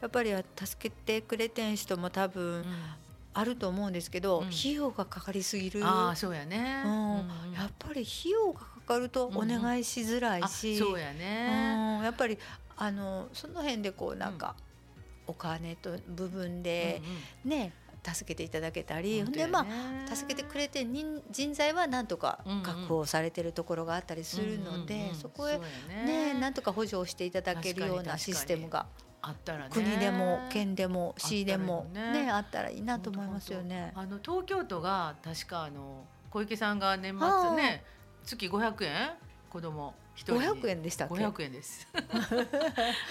[0.00, 2.64] やっぱり助けてくれてん人も多分、
[3.32, 5.80] あると思うんですけど、うん、費用がかかりすぎる。
[5.84, 12.38] あそうやね、うん、やっぱり費用がかかるとお願いしづらいし、そうやね、うん、やっぱり
[12.76, 14.56] あのその辺でこうなんか、
[15.26, 17.02] お金と部分で、
[17.44, 17.72] ね
[18.02, 19.66] 助けていただけたり、ほんでま
[20.10, 26.32] あ助けてくれて人人材はなんとか確保されてるところがあったりするので、そこへね。
[26.32, 28.86] なんとか補助をしていただけるようなシステムが
[29.22, 33.92] あったら、ね、国でも県でも市でもね、ね、あったらいいなと思いますよね。
[33.94, 37.84] あの東京都が確かあの小池さんが年末ね
[38.24, 39.12] 月500円
[39.50, 41.88] 子供一人500円でしたっけ？500円です。
[41.92, 42.02] だ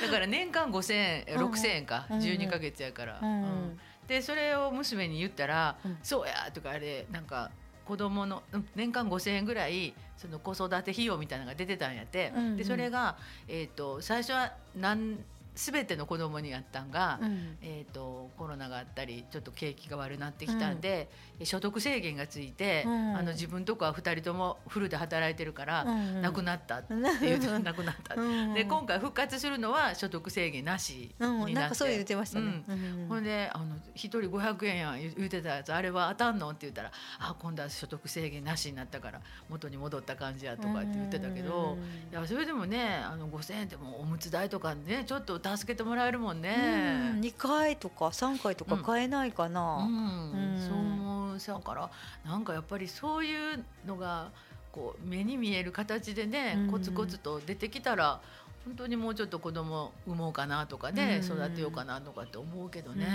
[0.09, 7.51] から年間5000円6000円か、うん、12か月やから、うん、うん、でそれを娘に言ったら「うん、そうや」とかあれなんか
[7.89, 8.43] 子供の
[8.75, 15.17] 年間5,000円ぐらいその子育て費用みたいなのが出てたんやって、うんうん、でそれが、えーと、最初は何
[15.59, 28.15] 全ての子供にやったんが、うん、えーと、コロナがあったりちょっと景気が悪くなってきたんで、うん、所得制限がついて、うん、あの自分とこは2人ともフルで働いてるから、なくなったって言うと なくなった、
[28.53, 32.63] で今回復活するのは所得制限なしになって、そう言ってましたね、
[33.09, 36.49] ほんであの1人500円や言うてたやつあれは当たんの？
[36.49, 41.77] って言ったらあ今度は所得制限なしになったから元に戻った感じやとかって言ってたけど、
[42.11, 47.13] いやそれでもねあの5,000円でもおむつ代とかねちょっと助けてもらえるもんね。
[47.19, 49.77] 二、回とか三回とか買えないかな。
[49.77, 51.89] うん、そう思うだから
[52.25, 54.29] なんかやっぱりそういうのが
[54.71, 58.21] こう目に見える形でねコツコツと出てきたら。
[58.65, 63.07] 本当にもうちょっと子供産もうかなとかね、育てようかなとかって思うけどね。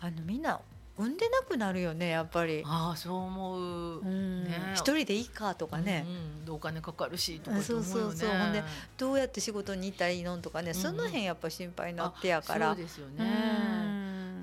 [0.00, 0.60] あのみんな
[1.00, 2.62] 産んでなくなるよねやっぱり。
[2.66, 6.06] ああそう思う、ね、一人でいいかとかね、
[6.46, 8.28] うん、お金かかるしとか、ね、そうそうそう。
[8.28, 8.62] ほんで
[8.98, 12.74] どうやって仕事に行ったらいいのとかね、その辺やっぱ心配になってやから。
[12.74, 13.24] そうですよね、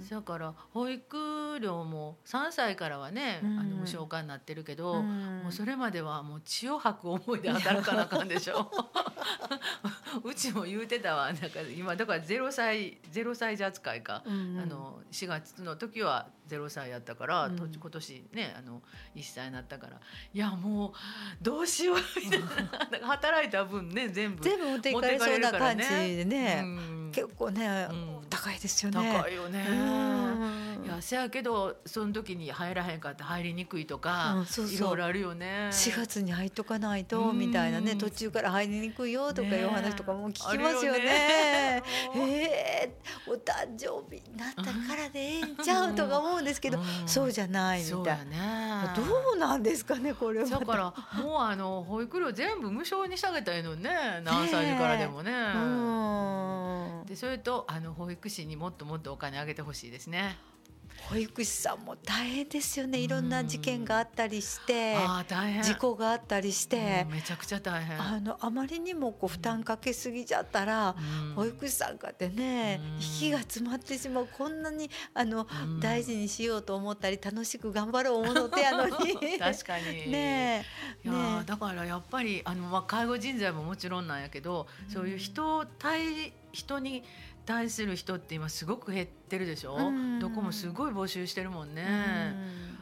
[0.10, 8.72] だから保育料も3歳からはね、あの無償化になってるけど、もうそれまではもう血を吐く思いで働かなあかんでしょ。
[10.24, 11.28] うちも言うてたわ。
[11.28, 18.82] なんか今だから0歳0歳児扱いか、うんうん、あの4月の時は0歳やったから、うん、今年ねあの
[19.16, 20.00] 1歳になったから。
[20.34, 20.92] いやもう
[21.42, 23.08] どうしようみたいな。
[23.08, 29.14] 働いた分ね全部全部持っていかれそうな感じでね、うん、結構ね、うん、高いですよね。
[29.22, 29.66] 高いよね、
[30.86, 35.70] いやせやけどその時に入らへんかって入りにくいとか、いろいろあるよね。
[35.72, 41.00] 4月に入っとかないとみたいなね途中から入りにくいよとかいう話とかも聞きますよね。
[41.00, 41.84] ね
[42.16, 50.48] えー、お誕生日になったからでええんちゃうとか思うんですけど、そうじゃないみたいな、どうなんですかねこれは。
[50.48, 55.32] だからもうあの保育料全部無償にしてあげたいのね何歳時からでもね。
[57.08, 60.38] でそれとあの保育士にもっともっとお金あげてほしいですね。
[61.10, 63.00] 保育士さんも大変ですよね。
[63.00, 64.98] いろんな事件があったりして
[65.64, 67.08] 事故があったりして。
[67.10, 68.02] めちゃくちゃ大変。
[68.02, 70.96] あのあまりにもこう負担かけすぎちゃったら
[71.36, 75.48] 保育士さんかってね息が詰まってしまうこんなにあの
[75.80, 78.94] 大事にしようと思ったり楽しく頑張ろう思うの手やのに。
[79.40, 80.12] 確かに。
[80.12, 80.66] ね
[81.06, 87.04] いやだからやっぱりあの、まあ、介護人材ももちろんなんやけどそういう人対人に
[87.48, 92.36] 対する人って今すごく減ってるでしょ、うん、どこもすごい募集してるもんね、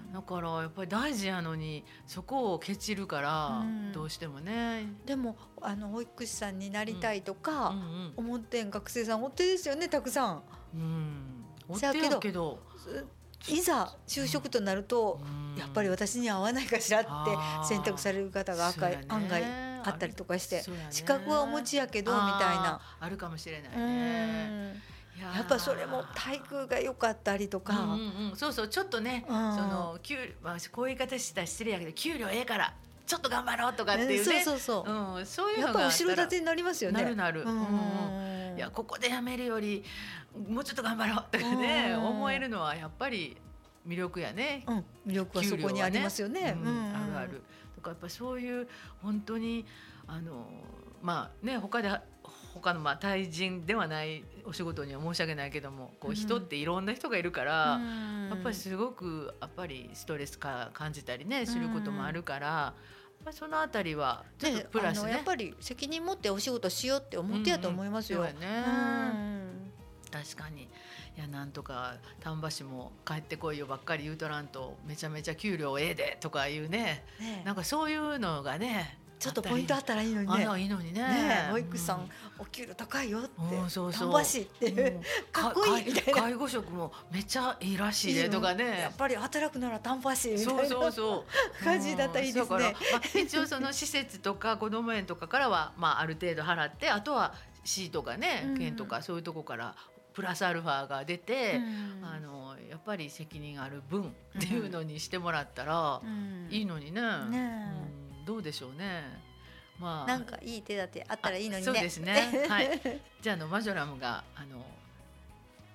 [0.07, 3.63] うん、だからやっぱり大事やのにそこをケチるから
[3.93, 7.75] どうしてもね、でもあの保育士さんになりたいとか
[8.17, 10.43] 思ってん学生さんおってですよねたくさん。
[10.73, 12.59] うん、おってやけど
[13.47, 15.21] いざ就職となると、
[15.59, 17.09] やっぱり私に合わないかしらって
[17.67, 19.43] 選択される方が赤い、案外
[19.85, 22.81] あったりとかして、資格はお持ちやけどみたいな。
[22.99, 24.95] あるかもしれないね。
[25.17, 28.67] やっぱそれも体育が良かったりとか、うんうん、そうそう。
[28.67, 32.73] ちょっとね、その給まあこういう言い方したら失礼やけど給料ええから
[33.05, 37.01] ちょっと頑張ろうとかっていうね、そうそうそう、うん、そういうのが後ろ盾になりますよね。
[37.01, 37.43] なるなる。
[37.43, 39.85] うん、いやここでやめるより
[40.49, 43.37] もうちょっと頑張ろうとかね、思えるのはやっぱり
[43.87, 44.65] 魅力やね。
[44.67, 44.77] うん、
[45.07, 46.57] 魅力はそこにありますよね。
[46.61, 47.41] うん、あるある。
[47.85, 48.67] とかやっぱそういう
[49.03, 49.65] 本当に
[50.07, 50.47] あの
[51.01, 51.89] まあね他で
[52.53, 57.81] 他のまあ対人ではないお仕事には申し訳ないけどもこう人っていろんな人がいるから、
[58.29, 62.73] やっぱりすごくやっぱりストレスか感じたりねすることもあるから。
[63.23, 68.19] まあ、そのあたりはちょっとプラス、ね、やっぱり責任持ってお仕事しようって思ってやと思いますよ。
[68.19, 69.71] うんうん、ね、
[70.11, 70.67] 確かに
[71.17, 80.39] いやなんとか丹波市も帰ってこいよばっかり言うとらんとめちゃめちゃ給料ええでとかいうねねなんかそういうのがねちょっとポイントあったらいいのにね。
[80.61, 81.01] いいのにね。
[81.01, 83.29] ね保育士さん、お給料高いよって。
[83.69, 84.09] そうそう。
[84.09, 84.99] 丹波市って、
[85.31, 86.21] かっこいいみたいな。
[86.21, 88.81] 介護職もめっちゃいいらしいねとかね。
[88.81, 90.51] やっぱり働くなら丹波市みたいな。
[90.51, 91.25] そうそうそ
[91.61, 91.63] う。
[91.63, 92.75] 感じだったらいいですね。
[92.91, 99.75] まあ一応その施設とか子ども園とかからはまあある程度払って、あとは市とかね県とかそういうとこから
[100.15, 101.59] プラスアルファが出て、
[102.01, 104.03] あのやっぱり責任ある分
[104.37, 106.01] っていうのにしてもらったら
[106.49, 107.67] いいのにね,、ね
[108.25, 109.03] どうでしょうね。
[109.77, 111.65] まあ、なんかいい手立てあったらいいのにね。
[111.65, 112.47] そうですね。
[112.47, 112.81] はい。
[113.21, 114.65] じゃあのマジョラムがあの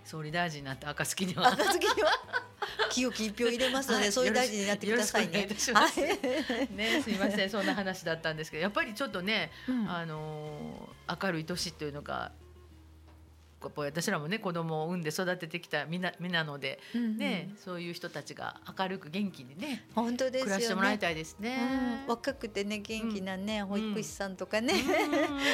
[0.05, 1.49] 総理大臣になった暁には。
[1.49, 2.11] 暁には。
[2.91, 5.41] 清き一票入れますので、はい、総理大臣になってくださいね。
[5.41, 5.89] いは
[6.71, 7.51] い、ねすみません。
[7.51, 10.89] そんな話だったんですけどやっぱりちょっとね、うん、あの
[11.23, 12.03] 明るい年というの
[13.61, 21.59] が私らもね子供を産んで育ててきた身な身なので、うんうん、ね、そういう人たちが明るく元気にね本当です、ね、暮らしてもらいたいですね、
[22.07, 24.75] うん、若くてね元気なね、うん、保育士さんとかね、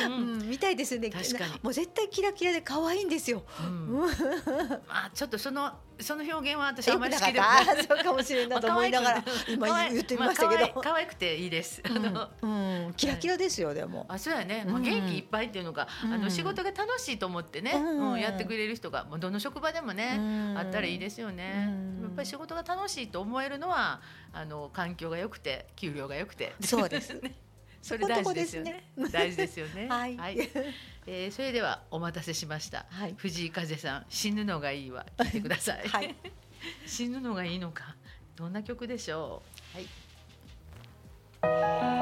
[0.08, 1.10] うん、見たいですね。
[1.10, 1.52] 確かに。
[1.62, 3.42] もう絶対キラキラで可愛いんですよ、
[4.88, 7.40] まあちょっとそのその表現は私あまり好きで
[7.88, 11.82] そうかもしれないと思いながら 今言ってみましたけど、可愛くていいです。
[12.42, 14.06] うん、キラキラですよでも。
[14.08, 14.64] あ、そうやね。
[14.66, 21.72] まあ元気いっぱいっていうのが、あの仕事が楽しいと思ってね、うんやってくれる人がもうどの職場でもね、あったらいいですよね。
[22.02, 24.00] やっぱり仕事が楽しいと思えるのは
[24.32, 26.54] あの環境が良くて給料が良くて。
[26.60, 27.14] そうです。
[27.14, 27.34] ね。
[27.82, 28.90] それ大事ですよね。
[29.12, 29.86] 大事ですよね。
[29.88, 30.16] はい。
[31.06, 35.06] えー、それではお待たせしました、はい、藤井風さん死ぬのがいいわ。
[35.18, 36.16] 聞いてください、 はい、
[36.84, 37.94] 死ぬのがいいのか。
[38.34, 39.40] どんな曲でしょ
[41.42, 41.46] う？
[41.46, 41.95] はい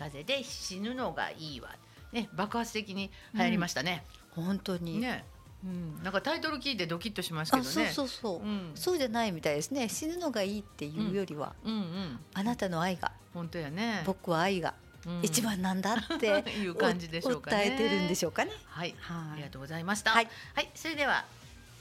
[0.00, 1.68] 風で死ぬのがいいわ。
[2.12, 4.04] ね爆発的に流行りましたね、
[4.36, 4.98] うん、本当に。
[4.98, 5.24] ね。
[5.62, 7.68] うん、なんかタイトル聞いてドキッとしますけどね。
[7.68, 9.90] そうそうそう、うん、そうじゃないみたいですね。
[9.90, 11.80] 死ぬのがいいっていうよりは、うん、うん。
[11.80, 14.02] うんあなたの愛が、本当やね。
[14.06, 14.72] 僕は愛が
[15.22, 16.26] 一番なんだって
[16.58, 17.76] いう感じでしょうかね。
[17.76, 18.52] てるんでしょうかね。
[18.66, 20.12] はい、はい、ありがとうございました。
[20.12, 21.26] はい、はい、それでは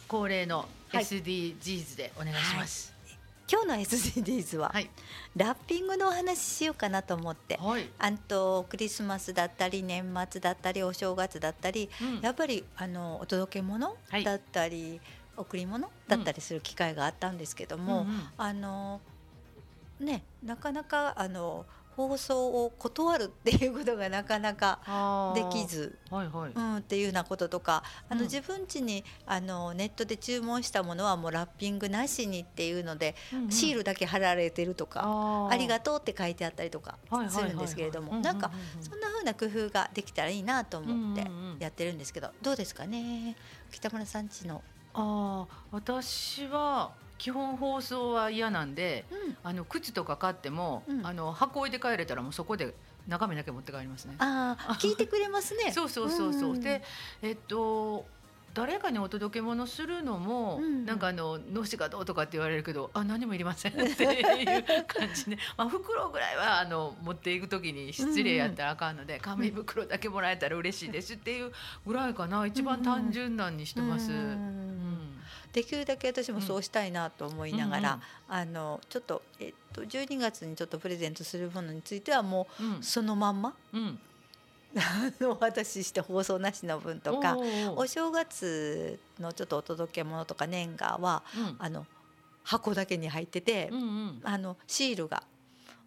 [0.10, 2.90] 恒例の SDGs でお願いします。
[2.92, 2.99] はい
[3.52, 4.90] 今日の SDGs は、はい、
[5.36, 15.02] ラッピングのお話ししようかなと思って、はい、あとクリスマスだったり年末だったりお正月だったり、うん、やっぱりあのお届け物だったり、はい、
[15.38, 19.02] 贈り物だったりする機会があったんですけども、うんうんうん、あの
[20.00, 21.66] ねなかなかあの
[22.08, 36.98] 放送を断るっていうことがなかなかできず、はいはい、うん、っていうようなこととかあの、自分家にあのネットで注文したものはもうラッピングなしにっていうので、うんうん、シールだけ貼られてるとかありがとうって書いてあったりとか
[37.30, 41.30] するんですけれどもなんかそんなふうな工夫ができたらいいなと思って
[41.60, 43.36] やってるんですけどどうですかね？
[43.72, 44.62] 北村さんちの。
[44.94, 52.74] あ私は基本包装は嫌なんで、うん、あの靴とか買っても、うん、あの箱置いて帰れたらもうそこで
[53.08, 54.16] 中身だけ持って帰りますね。
[54.20, 55.72] ああ、聞いてくれますね。
[55.76, 56.50] そうそうそうそう。
[56.52, 56.82] うん、で、
[57.22, 58.06] えっと。
[58.54, 71.52] 誰かにお届け物するのも、うん、なんかあの脳死がどうとかって言われるけどあ何もいりませんっていう感じで、 まあ、袋ぐらいはあの持っていく時に失礼やったらあかんので、紙袋だけもらえたら嬉しいですっていう
[71.86, 72.46] ぐらいかな。
[72.46, 74.12] 一番単純なんにしてます。
[74.12, 74.70] うん
[75.54, 84.00] できるだけ私もそうしたいなと思いながら、うん、あのちょっと、えっと、12月にちょっとプレゼントするものについてはもうそのまんま、うん、
[85.22, 87.38] お渡しして放送なしの分とか
[87.76, 91.86] お正月のちょっとお届け物とか年賀は、うん、あの
[92.44, 95.24] 箱だけに入ってて、うんうん、あのシールが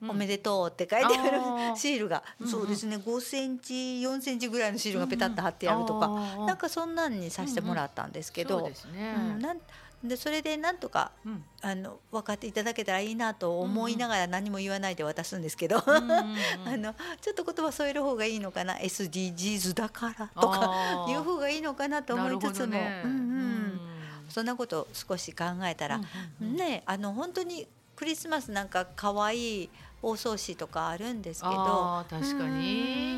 [0.09, 1.39] おめでとうって書いてある
[1.79, 6.09] シールが、そうですね5センチ4センチぐらいのシールがペタッと貼ってあるとか、
[6.45, 9.61] なんかそんなんにさせてもらったんですけど、うんなん
[10.05, 11.13] でそれでなんとか、
[11.61, 23.81] あの分かっていただけたらいいなと思いながら何も言わないで渡すんですけど、 あのちょっと言葉添える方がいいのかな？SDGs だからとかい う方がいいのかなと思いつつも、うんうん、
[24.29, 26.01] そんなこと少し考えたら、
[26.41, 32.05] ねあの本当にクリスマスなんか可愛い包装紙とかあるんですけど。
[32.11, 33.15] 確かに。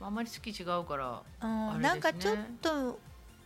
[0.00, 0.14] あん。
[0.14, 2.98] まり好き違うから、うん、なんかちょっと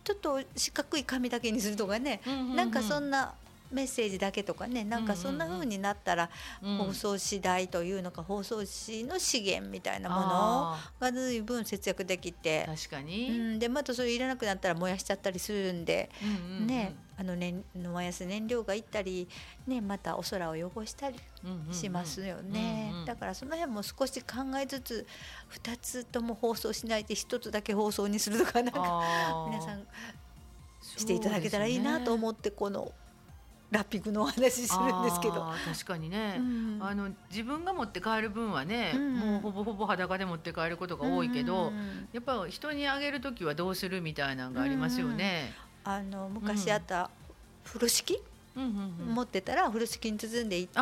[0.05, 3.33] ちょっと四角い紙だけにするとかね、うんうんうん、なんかそんな
[3.75, 6.29] メッセージだけとかねなんかそんな風になったら、
[6.61, 12.65] 放送次第というのか放送紙の資源みたいなものが随分節約できて。
[12.65, 19.27] 確かに、うん、でまたそれいらなくなったら燃やしちゃったりするんで、うんうんうん、ねあの燃燃やす燃料がいったり、
[19.67, 21.17] ね、またお空を汚したり
[21.71, 25.07] しますよね、うんうん、だからその辺も少し考えつつ
[25.63, 29.87] 2つとも放送しないで1つだけ放送にするとかなんか皆さん
[30.81, 32.91] していただけたらいいなと思ってこの
[33.71, 35.51] ラッピングのお話するんですけど。
[35.65, 45.53] 確かにね、うん、あの自分が持って帰る分はね、うん、もうほぼほぼ裸で持って帰ることが多いけど、うん、やっぱ人にあげる時はどうするみたいなのがありますよね。
[45.83, 47.09] あの昔あった
[47.63, 48.21] 風呂敷、
[48.55, 50.79] 持ってたら風呂敷に包んでいって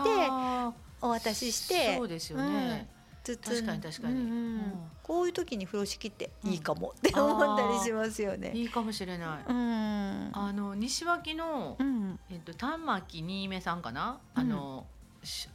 [1.01, 1.97] お渡しして。
[1.97, 2.92] そうですよね、包
[3.25, 6.93] 確かに確かに、うん、こういう時に風呂敷っていいかも。
[6.97, 8.51] って思ったりしますよね。
[8.53, 9.51] いいかもしれない。
[9.51, 14.85] うん、あの西脇の、うん、えっと丹巻新芽さんかな、あの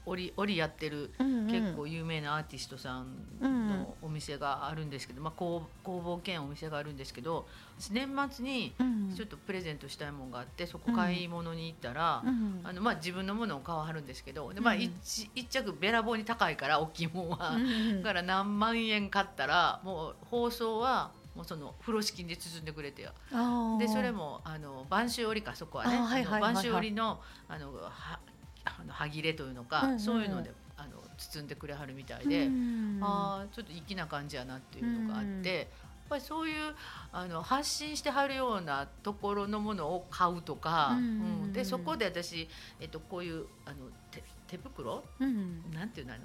[0.06, 1.10] 織織やってる
[1.50, 3.06] 結構有名なアーティストさん
[3.40, 7.46] のお店があるんですけど、まあ、工工房兼お店があるんですけど
[7.90, 8.72] 年末に
[9.14, 12.22] ちょっとプレゼントしたいものがあってそこ買い物に行ったら、
[12.64, 17.56] あのまあ、自分のものを買わはるんですけどで、まあ一、一着べらぼうに高いから大きいもんは、
[17.98, 23.12] だから何万円買ったらもう包装はもうその風呂敷で包んでくれてよ。
[23.78, 25.96] でそれもあの播州織かそこはね。
[25.96, 28.18] 播州織のあのは
[28.78, 35.68] あの歯切れというのか、うんうん、そういうのであの包んでくれはるみたいで、うん、ああちょっと粋な感じやなっていうのがあって。
[36.08, 36.74] やっぱりそういう
[37.12, 42.48] あの発信してはるようなところのものを買うとか、うん、うん、でそこで私、
[42.80, 43.76] えっと、こういうあの
[44.10, 46.22] 手手袋、うん、なんていうのあの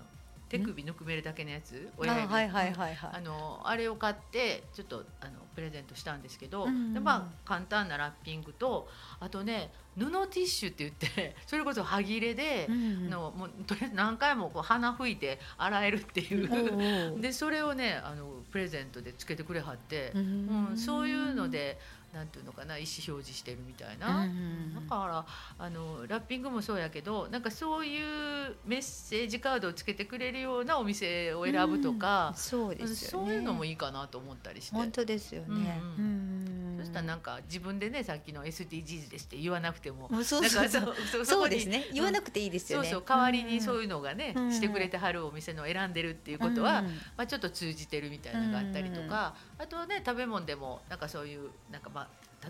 [0.53, 8.87] 手首ぬくめるだけのやつ親指はいはいはいはい、あのあれを買ってちょっとあのプレゼントしたんですけど、うん、でまあ簡単なラッピングと
[9.19, 21.79] あとね布ティッシュって言って それこそ歯切れで、うん、のもうとりあえず何回もこう鼻吹いて洗えるっていう でそれをねあのプレゼントでつけてくれはって、うん、うん、そういうので
[22.13, 24.27] なんていうのかな意思表示してるみたいな、
[24.75, 25.25] だから
[25.57, 34.75] あのラッピングもそうやけどなんかそういうメッセージカードをつけてくれるようなお店を選ぶとか、うん、そうです、ね、そういうのもいいかなと思ったりして。
[34.75, 36.77] 本当ですよね、うんうん。
[36.79, 40.67] そしたらなんか自分でねさっきの SDGs ですって言わなくてもそうそう。
[40.69, 41.85] そうそうですね。
[41.93, 43.05] 言わなくていいですよね、そうそう。
[43.07, 46.83] 代わりにそういうのがね、してくれてはるお店の選んでるっていうことは、
[47.17, 52.07] まあ、ちょっと通じてるみたいなのがあったりとか、あとはね食べ物でもなんかそういうなんかまあ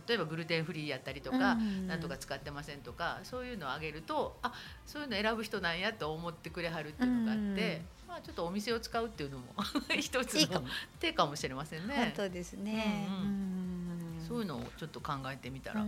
[0.08, 1.56] 例えばグルテンフリーやったりとか、
[1.88, 4.52] なんとか使ってませんとかそういうのをあげるとあ
[4.88, 9.46] そういうの選ぶ人なんやと思ってくれはるっていうのがあって、まあ、ちょっとお店を使うっていうのも
[10.02, 10.64] 一つの
[11.00, 11.96] 手かもしれませんね。
[11.96, 15.86] 本当ですね、うんうん、そういうのをちょっと考えてみたら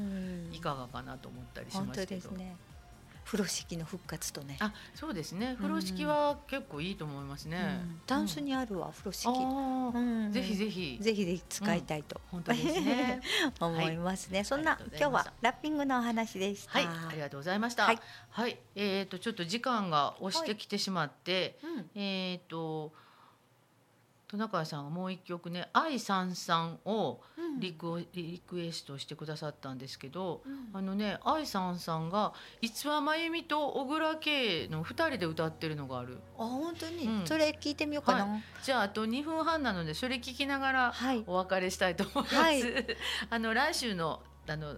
[0.51, 2.29] いかがかなと思ったりしますけど。
[2.31, 2.55] ね
[3.25, 4.57] 風呂敷の復活とね。
[4.59, 5.55] あそうですね。
[5.57, 10.97] 風呂敷は結構いいと思いますね、うん、タンスにあるわ風呂敷、うん、ぜひぜひ。
[11.01, 13.21] ぜひぜひ使いたいと、本当ですね。
[13.59, 16.71] 思いますね、はい、そんな今日はラッピングのお話でした。
[16.73, 16.87] はい。
[16.87, 17.85] ありがとうございました。
[17.85, 17.99] はい、
[18.29, 22.93] はい、えっ、ー、とちょっと時間が押してきてしまって、はい、えっ、ー、と
[24.35, 27.21] トナカイさんがもう一曲ね「愛さんさん」を
[27.59, 36.19] リク,、リクエストしてくださったんですけど、うん、あのね愛さんさんが逸話真由美と小倉圭の2人で歌ってるのがある。
[36.37, 40.93] あ本当に、うん、それ聞いてみようかな、はい、じゃああと2分半なのでそれ聞きながら
[41.27, 42.63] お別れしたいと思います、はい、
[43.29, 44.75] あの来週のあの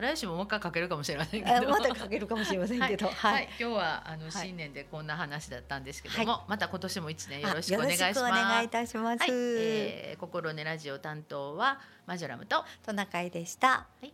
[0.00, 8.20] 来週ももう一回かけるかもしれませんけどまたかけるかもしれませんけど、はい、はい、今日はあの新年でこんな話だったんですけども、はい、また今年も一年よろしくお願いします。
[8.20, 9.20] お願いいたします。
[9.20, 13.68] はい、えー、心根ラジオ担当はマジョラムとトナカイでした。
[13.68, 14.12] はい、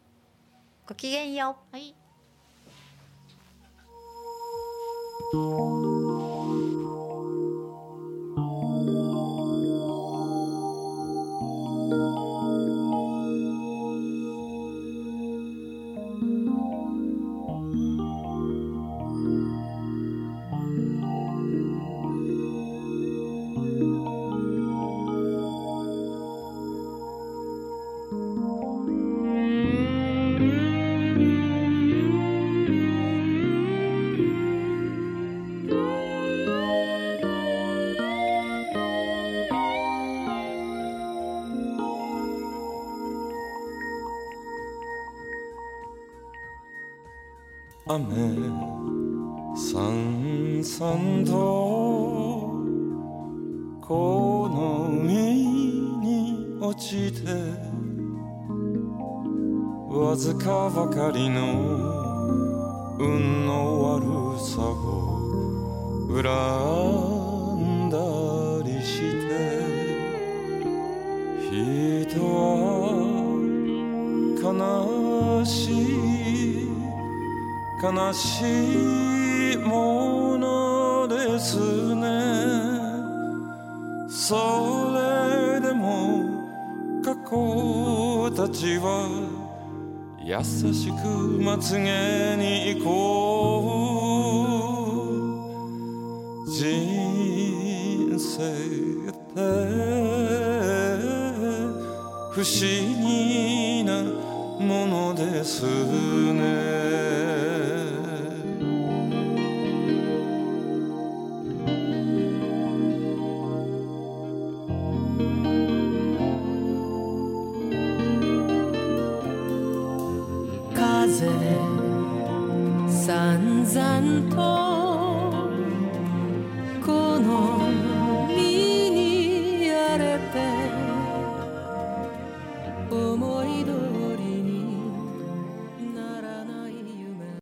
[0.86, 1.76] ごきげんよう。
[1.76, 1.94] はい。
[47.94, 48.08] 雨
[49.54, 51.32] さんさんと
[53.82, 55.12] この海
[56.00, 57.28] に落ちて
[59.90, 66.32] わずかばかりの運の悪さを裏
[77.82, 81.58] 悲しいものです
[81.96, 82.06] ね。
[84.08, 86.30] それでも
[87.04, 89.08] 過去たちは
[90.24, 93.81] 優しくまつげに行こう。